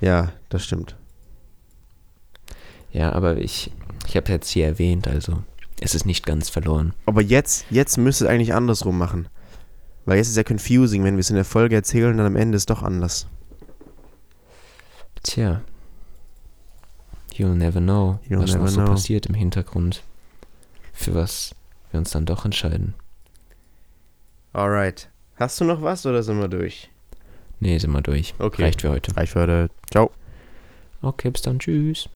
[0.00, 0.96] Ja, das stimmt.
[2.96, 3.70] Ja, aber ich,
[4.08, 5.42] ich habe jetzt hier erwähnt, also
[5.82, 6.94] es ist nicht ganz verloren.
[7.04, 9.28] Aber jetzt, jetzt müsste es eigentlich andersrum machen.
[10.06, 12.36] Weil jetzt ist ja confusing, wenn wir es in der Folge erzählen und dann am
[12.36, 13.26] Ende ist doch anders.
[15.22, 15.60] Tja.
[17.34, 18.92] You'll never know, You'll was noch never so know.
[18.92, 20.02] passiert im Hintergrund.
[20.94, 21.54] Für was
[21.90, 22.94] wir uns dann doch entscheiden.
[24.54, 25.10] Alright.
[25.34, 26.88] Hast du noch was oder sind wir durch?
[27.60, 28.32] Nee, sind wir durch.
[28.38, 28.62] Okay.
[28.62, 29.14] Reicht für heute.
[29.14, 29.68] Reicht für heute.
[29.90, 30.10] Ciao.
[31.02, 31.58] Okay, bis dann.
[31.58, 32.04] Tschüss.